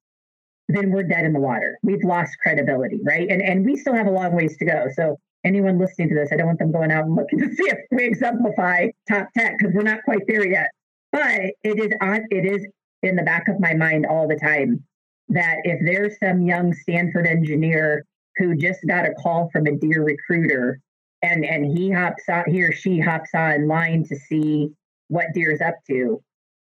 then 0.68 0.92
we're 0.92 1.04
dead 1.04 1.26
in 1.26 1.34
the 1.34 1.40
water. 1.40 1.80
We've 1.82 2.04
lost 2.04 2.38
credibility, 2.42 3.00
right? 3.04 3.28
And 3.30 3.42
and 3.42 3.66
we 3.66 3.76
still 3.76 3.96
have 3.96 4.06
a 4.06 4.12
long 4.12 4.34
ways 4.34 4.56
to 4.58 4.66
go. 4.66 4.86
So 4.94 5.18
anyone 5.44 5.80
listening 5.80 6.10
to 6.10 6.16
this, 6.16 6.30
I 6.32 6.36
don't 6.36 6.46
want 6.46 6.60
them 6.60 6.72
going 6.72 6.92
out 6.92 7.06
and 7.06 7.16
looking 7.16 7.40
to 7.40 7.48
see 7.56 7.64
if 7.64 7.80
we 7.92 8.06
exemplify 8.06 8.90
top 9.10 9.28
tech 9.36 9.58
because 9.58 9.74
we're 9.74 9.82
not 9.82 10.04
quite 10.06 10.22
there 10.28 10.46
yet. 10.46 10.68
But 11.12 11.42
it 11.64 11.80
is 11.80 11.92
on 12.00 12.26
it 12.30 12.46
is 12.46 12.68
in 13.02 13.16
the 13.16 13.24
back 13.24 13.48
of 13.48 13.60
my 13.60 13.74
mind 13.74 14.06
all 14.06 14.28
the 14.28 14.36
time 14.36 14.84
that 15.30 15.58
if 15.64 15.80
there's 15.84 16.20
some 16.20 16.42
young 16.44 16.74
Stanford 16.74 17.26
engineer 17.26 18.06
who 18.38 18.56
just 18.56 18.80
got 18.88 19.06
a 19.06 19.14
call 19.14 19.50
from 19.52 19.66
a 19.66 19.76
Deere 19.76 20.04
recruiter 20.04 20.80
and 21.22 21.46
and 21.46 21.78
he 21.78 21.92
hops 21.92 22.24
on 22.30 22.44
he 22.48 22.64
or 22.64 22.72
she 22.72 23.00
hops 23.00 23.34
online 23.34 24.06
to 24.08 24.16
see 24.16 24.70
what 25.08 25.28
Deere's 25.34 25.62
up 25.62 25.76
to. 25.88 26.22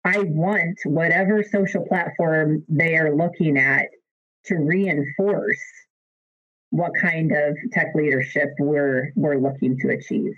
I 0.03 0.19
want 0.19 0.77
whatever 0.86 1.43
social 1.43 1.86
platform 1.86 2.63
they 2.69 2.95
are 2.95 3.15
looking 3.15 3.58
at 3.58 3.88
to 4.45 4.55
reinforce 4.55 5.62
what 6.69 6.91
kind 7.01 7.31
of 7.31 7.58
tech 7.71 7.88
leadership 7.95 8.49
we're 8.60 9.12
we're 9.15 9.38
looking 9.38 9.77
to 9.79 9.89
achieve. 9.89 10.34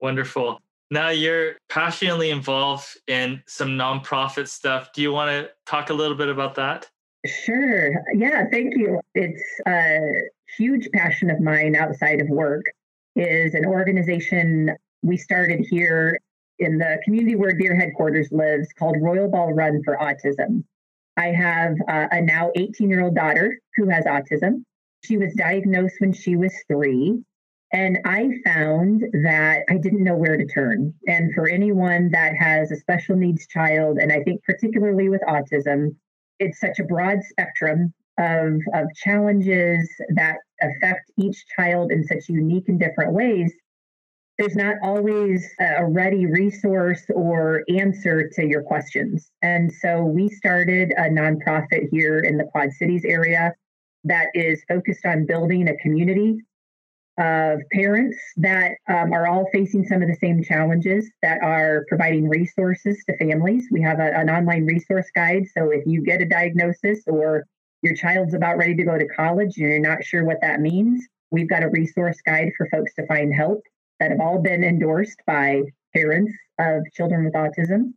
Wonderful. 0.00 0.58
Now 0.90 1.10
you're 1.10 1.56
passionately 1.68 2.30
involved 2.30 2.96
in 3.06 3.42
some 3.46 3.70
nonprofit 3.70 4.48
stuff. 4.48 4.92
Do 4.94 5.02
you 5.02 5.12
want 5.12 5.30
to 5.30 5.50
talk 5.66 5.90
a 5.90 5.94
little 5.94 6.16
bit 6.16 6.28
about 6.28 6.54
that? 6.54 6.88
Sure. 7.26 7.90
Yeah, 8.14 8.44
thank 8.50 8.74
you. 8.76 9.00
It's 9.14 9.42
a 9.66 10.00
huge 10.56 10.88
passion 10.94 11.30
of 11.30 11.40
mine 11.40 11.76
outside 11.76 12.20
of 12.20 12.28
work 12.28 12.64
is 13.18 13.54
an 13.54 13.66
organization 13.66 14.70
we 15.02 15.16
started 15.16 15.66
here 15.68 16.18
in 16.58 16.78
the 16.78 16.98
community 17.04 17.34
where 17.34 17.52
Deere 17.52 17.74
headquarters 17.74 18.28
lives 18.30 18.68
called 18.78 18.96
Royal 19.00 19.28
Ball 19.28 19.52
Run 19.52 19.82
for 19.84 19.96
Autism. 19.96 20.64
I 21.16 21.26
have 21.28 21.74
uh, 21.88 22.06
a 22.12 22.22
now 22.22 22.52
18 22.54 22.88
year 22.88 23.02
old 23.02 23.16
daughter 23.16 23.58
who 23.76 23.88
has 23.88 24.04
autism. 24.04 24.62
She 25.04 25.16
was 25.16 25.34
diagnosed 25.34 25.96
when 25.98 26.12
she 26.12 26.36
was 26.36 26.54
three. 26.68 27.18
And 27.72 27.98
I 28.06 28.30
found 28.44 29.02
that 29.24 29.64
I 29.68 29.76
didn't 29.76 30.04
know 30.04 30.16
where 30.16 30.36
to 30.36 30.46
turn. 30.46 30.94
And 31.06 31.34
for 31.34 31.48
anyone 31.48 32.10
that 32.12 32.34
has 32.36 32.70
a 32.70 32.76
special 32.76 33.14
needs 33.16 33.46
child, 33.46 33.98
and 33.98 34.10
I 34.10 34.22
think 34.22 34.42
particularly 34.44 35.08
with 35.08 35.20
autism, 35.28 35.96
it's 36.38 36.60
such 36.60 36.78
a 36.78 36.84
broad 36.84 37.22
spectrum 37.24 37.92
of, 38.18 38.60
of 38.74 38.86
challenges 38.94 39.88
that 40.14 40.36
affect 40.60 41.10
each 41.18 41.44
child 41.56 41.92
in 41.92 42.04
such 42.04 42.28
unique 42.28 42.68
and 42.68 42.80
different 42.80 43.12
ways, 43.12 43.52
there's 44.38 44.56
not 44.56 44.76
always 44.82 45.48
a 45.60 45.84
ready 45.84 46.26
resource 46.26 47.04
or 47.14 47.64
answer 47.68 48.28
to 48.28 48.46
your 48.46 48.62
questions. 48.62 49.30
And 49.42 49.72
so 49.72 50.04
we 50.04 50.28
started 50.28 50.92
a 50.96 51.08
nonprofit 51.08 51.88
here 51.90 52.20
in 52.20 52.38
the 52.38 52.44
Quad 52.44 52.70
Cities 52.72 53.04
area 53.04 53.52
that 54.04 54.28
is 54.34 54.62
focused 54.68 55.04
on 55.04 55.26
building 55.26 55.68
a 55.68 55.76
community 55.78 56.38
of 57.18 57.58
parents 57.72 58.16
that 58.36 58.72
um, 58.88 59.12
are 59.12 59.26
all 59.26 59.48
facing 59.52 59.84
some 59.84 60.02
of 60.02 60.08
the 60.08 60.16
same 60.20 60.40
challenges 60.44 61.10
that 61.20 61.42
are 61.42 61.84
providing 61.88 62.28
resources 62.28 63.02
to 63.08 63.16
families. 63.16 63.66
We 63.72 63.82
have 63.82 63.98
a, 63.98 64.16
an 64.16 64.30
online 64.30 64.66
resource 64.66 65.06
guide. 65.16 65.46
So 65.56 65.70
if 65.70 65.84
you 65.84 66.04
get 66.04 66.20
a 66.20 66.26
diagnosis 66.26 67.00
or 67.08 67.44
your 67.82 67.94
child's 67.94 68.34
about 68.34 68.58
ready 68.58 68.74
to 68.76 68.84
go 68.84 68.98
to 68.98 69.06
college 69.06 69.56
and 69.56 69.68
you're 69.68 69.80
not 69.80 70.04
sure 70.04 70.24
what 70.24 70.40
that 70.42 70.60
means, 70.60 71.06
we've 71.30 71.48
got 71.48 71.62
a 71.62 71.68
resource 71.68 72.18
guide 72.24 72.50
for 72.56 72.68
folks 72.70 72.94
to 72.94 73.06
find 73.06 73.34
help 73.34 73.62
that 74.00 74.10
have 74.10 74.20
all 74.20 74.40
been 74.40 74.64
endorsed 74.64 75.20
by 75.26 75.62
parents 75.94 76.32
of 76.58 76.82
children 76.94 77.24
with 77.24 77.34
autism. 77.34 77.92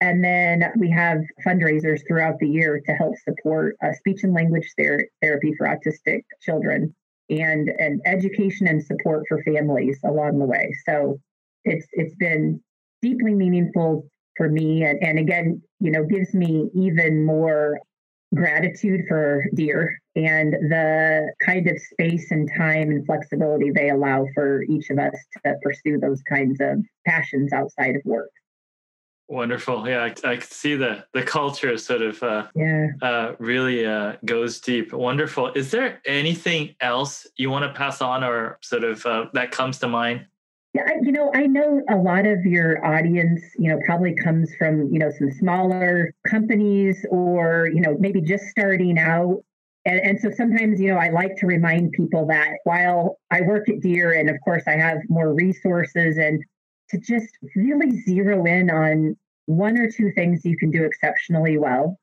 And 0.00 0.22
then 0.22 0.64
we 0.78 0.90
have 0.90 1.18
fundraisers 1.44 2.06
throughout 2.06 2.38
the 2.38 2.48
year 2.48 2.80
to 2.86 2.92
help 2.92 3.14
support 3.24 3.76
uh, 3.82 3.92
speech 3.94 4.22
and 4.22 4.32
language 4.32 4.72
ther- 4.78 5.08
therapy 5.20 5.52
for 5.58 5.66
autistic 5.66 6.22
children. 6.40 6.94
and 7.30 7.68
and 7.78 8.00
education 8.06 8.66
and 8.68 8.82
support 8.82 9.24
for 9.28 9.42
families 9.42 9.98
along 10.04 10.38
the 10.38 10.46
way. 10.46 10.70
So 10.86 11.20
it's 11.64 11.86
it's 11.92 12.14
been 12.16 12.60
deeply 13.02 13.34
meaningful 13.34 14.06
for 14.36 14.48
me 14.48 14.84
and, 14.84 14.98
and 15.02 15.18
again, 15.18 15.60
you 15.80 15.90
know, 15.90 16.04
gives 16.04 16.32
me 16.32 16.70
even 16.74 17.24
more 17.24 17.78
gratitude 18.34 19.02
for 19.08 19.44
Deere 19.54 20.00
and 20.16 20.52
the 20.52 21.32
kind 21.44 21.66
of 21.66 21.78
space 21.78 22.30
and 22.30 22.50
time 22.56 22.90
and 22.90 23.06
flexibility 23.06 23.70
they 23.70 23.90
allow 23.90 24.26
for 24.34 24.62
each 24.64 24.90
of 24.90 24.98
us 24.98 25.14
to 25.44 25.54
pursue 25.62 25.98
those 25.98 26.22
kinds 26.22 26.60
of 26.60 26.78
passions 27.06 27.52
outside 27.52 27.96
of 27.96 28.02
work. 28.04 28.30
Wonderful. 29.30 29.86
Yeah, 29.86 30.04
I, 30.04 30.06
I 30.26 30.36
can 30.36 30.40
see 30.40 30.74
the 30.74 31.04
the 31.12 31.22
culture 31.22 31.76
sort 31.76 32.00
of 32.00 32.22
uh, 32.22 32.46
yeah 32.54 32.86
uh, 33.02 33.32
really 33.38 33.84
uh, 33.84 34.14
goes 34.24 34.58
deep. 34.58 34.94
Wonderful. 34.94 35.52
Is 35.52 35.70
there 35.70 36.00
anything 36.06 36.74
else 36.80 37.26
you 37.36 37.50
want 37.50 37.64
to 37.64 37.78
pass 37.78 38.00
on, 38.00 38.24
or 38.24 38.58
sort 38.62 38.84
of 38.84 39.04
uh, 39.04 39.26
that 39.34 39.50
comes 39.50 39.78
to 39.80 39.88
mind? 39.88 40.24
Yeah, 40.78 40.92
you 41.02 41.12
know, 41.12 41.32
I 41.34 41.46
know 41.46 41.82
a 41.90 41.96
lot 41.96 42.26
of 42.26 42.44
your 42.44 42.84
audience, 42.84 43.42
you 43.58 43.68
know, 43.68 43.80
probably 43.84 44.14
comes 44.14 44.54
from 44.56 44.92
you 44.92 44.98
know 44.98 45.10
some 45.18 45.32
smaller 45.32 46.12
companies, 46.26 47.04
or 47.10 47.68
you 47.72 47.80
know 47.80 47.96
maybe 47.98 48.20
just 48.20 48.44
starting 48.44 48.98
out. 48.98 49.42
And, 49.84 50.00
and 50.00 50.20
so 50.20 50.30
sometimes, 50.30 50.80
you 50.80 50.92
know, 50.92 50.98
I 50.98 51.08
like 51.10 51.36
to 51.38 51.46
remind 51.46 51.92
people 51.92 52.26
that 52.26 52.58
while 52.64 53.18
I 53.30 53.40
work 53.40 53.68
at 53.68 53.80
Deere, 53.80 54.12
and 54.12 54.30
of 54.30 54.36
course 54.44 54.64
I 54.66 54.72
have 54.72 54.98
more 55.08 55.34
resources 55.34 56.16
and 56.18 56.42
to 56.90 56.98
just 56.98 57.28
really 57.56 58.00
zero 58.02 58.44
in 58.44 58.70
on 58.70 59.16
one 59.46 59.78
or 59.78 59.90
two 59.90 60.12
things 60.14 60.44
you 60.44 60.56
can 60.56 60.70
do 60.70 60.84
exceptionally 60.84 61.58
well. 61.58 61.98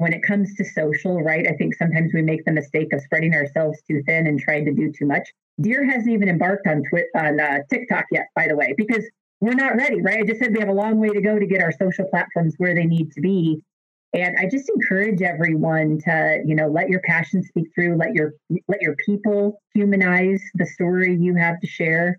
When 0.00 0.14
it 0.14 0.22
comes 0.22 0.54
to 0.54 0.64
social, 0.64 1.20
right? 1.20 1.46
I 1.46 1.52
think 1.52 1.74
sometimes 1.74 2.14
we 2.14 2.22
make 2.22 2.46
the 2.46 2.52
mistake 2.52 2.94
of 2.94 3.02
spreading 3.02 3.34
ourselves 3.34 3.82
too 3.86 4.02
thin 4.06 4.26
and 4.26 4.40
trying 4.40 4.64
to 4.64 4.72
do 4.72 4.90
too 4.90 5.04
much. 5.04 5.28
Deere 5.60 5.84
hasn't 5.84 6.08
even 6.08 6.30
embarked 6.30 6.66
on 6.66 6.82
Twi- 6.88 7.04
on 7.14 7.38
uh, 7.38 7.58
TikTok 7.68 8.06
yet, 8.10 8.28
by 8.34 8.48
the 8.48 8.56
way, 8.56 8.72
because 8.78 9.04
we're 9.40 9.52
not 9.52 9.76
ready, 9.76 10.00
right? 10.00 10.20
I 10.20 10.22
just 10.24 10.40
said 10.40 10.54
we 10.54 10.60
have 10.60 10.70
a 10.70 10.72
long 10.72 10.98
way 10.98 11.10
to 11.10 11.20
go 11.20 11.38
to 11.38 11.44
get 11.44 11.62
our 11.62 11.72
social 11.72 12.06
platforms 12.06 12.54
where 12.56 12.74
they 12.74 12.86
need 12.86 13.12
to 13.12 13.20
be. 13.20 13.60
And 14.14 14.38
I 14.38 14.48
just 14.48 14.70
encourage 14.70 15.20
everyone 15.20 15.98
to, 16.06 16.42
you 16.46 16.54
know, 16.54 16.68
let 16.68 16.88
your 16.88 17.00
passion 17.00 17.42
speak 17.42 17.66
through, 17.74 17.98
let 17.98 18.14
your 18.14 18.32
let 18.68 18.80
your 18.80 18.96
people 19.04 19.60
humanize 19.74 20.42
the 20.54 20.64
story 20.64 21.14
you 21.14 21.34
have 21.34 21.60
to 21.60 21.66
share 21.66 22.18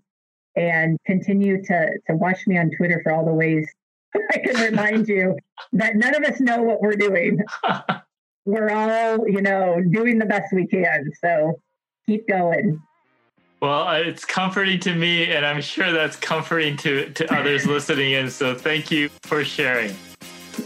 and 0.54 0.98
continue 1.04 1.60
to 1.64 1.88
to 2.06 2.14
watch 2.14 2.46
me 2.46 2.58
on 2.58 2.70
Twitter 2.76 3.00
for 3.02 3.12
all 3.12 3.24
the 3.24 3.34
ways 3.34 3.68
I 4.14 4.38
can 4.38 4.72
remind 4.72 5.08
you 5.08 5.36
that 5.72 5.96
none 5.96 6.14
of 6.14 6.22
us 6.24 6.40
know 6.40 6.62
what 6.62 6.80
we're 6.80 6.96
doing. 6.96 7.40
we're 8.44 8.70
all, 8.70 9.28
you 9.28 9.40
know, 9.40 9.82
doing 9.90 10.18
the 10.18 10.26
best 10.26 10.52
we 10.52 10.66
can. 10.66 11.10
So 11.20 11.60
keep 12.06 12.28
going. 12.28 12.80
Well, 13.60 13.86
uh, 13.86 13.98
it's 13.98 14.24
comforting 14.24 14.80
to 14.80 14.94
me, 14.94 15.30
and 15.32 15.46
I'm 15.46 15.60
sure 15.60 15.92
that's 15.92 16.16
comforting 16.16 16.76
to, 16.78 17.10
to 17.10 17.34
others 17.34 17.64
listening 17.64 18.12
in. 18.12 18.28
So 18.28 18.54
thank 18.54 18.90
you 18.90 19.08
for 19.22 19.44
sharing. 19.44 19.94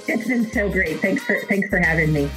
It's 0.09 0.27
been 0.27 0.51
so 0.51 0.71
great. 0.71 1.01
Thanks 1.01 1.23
for 1.23 1.39
thanks 1.43 1.69
for 1.69 1.79
having 1.79 2.13
me. 2.13 2.31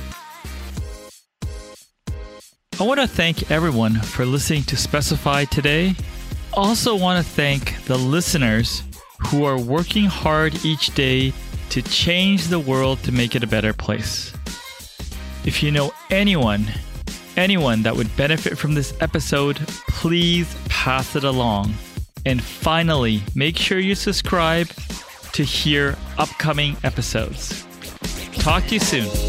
I 2.80 2.84
want 2.84 3.00
to 3.00 3.08
thank 3.08 3.50
everyone 3.52 3.96
for 3.96 4.26
listening 4.26 4.64
to 4.64 4.78
Specify 4.78 5.46
today 5.46 5.96
also 6.54 6.96
want 6.96 7.24
to 7.24 7.32
thank 7.32 7.84
the 7.86 7.98
listeners 7.98 8.84
who 9.28 9.44
are 9.44 9.60
working 9.60 10.06
hard 10.06 10.66
each 10.66 10.94
day 10.96 11.34
to 11.70 11.82
change 11.82 12.48
the 12.48 12.60
world 12.60 13.02
to 13.04 13.12
make 13.12 13.36
it 13.36 13.44
a 13.44 13.48
better 13.48 13.74
place. 13.74 14.34
If 15.46 15.62
you 15.64 15.72
know 15.72 15.92
anyone, 16.10 16.66
anyone 17.38 17.84
that 17.84 17.96
would 17.96 18.16
benefit 18.18 18.58
from 18.58 18.74
this 18.74 18.94
episode, 19.02 19.58
please 19.88 20.56
pass 20.68 21.16
it 21.16 21.24
along. 21.24 21.74
And 22.26 22.44
finally, 22.44 23.24
make 23.36 23.58
sure 23.58 23.80
you 23.80 23.96
subscribe 23.96 24.68
to 25.34 25.44
hear 25.44 25.98
upcoming 26.18 26.76
episodes. 26.84 27.66
Talk 28.34 28.66
to 28.68 28.76
you 28.76 28.80
soon. 28.80 29.29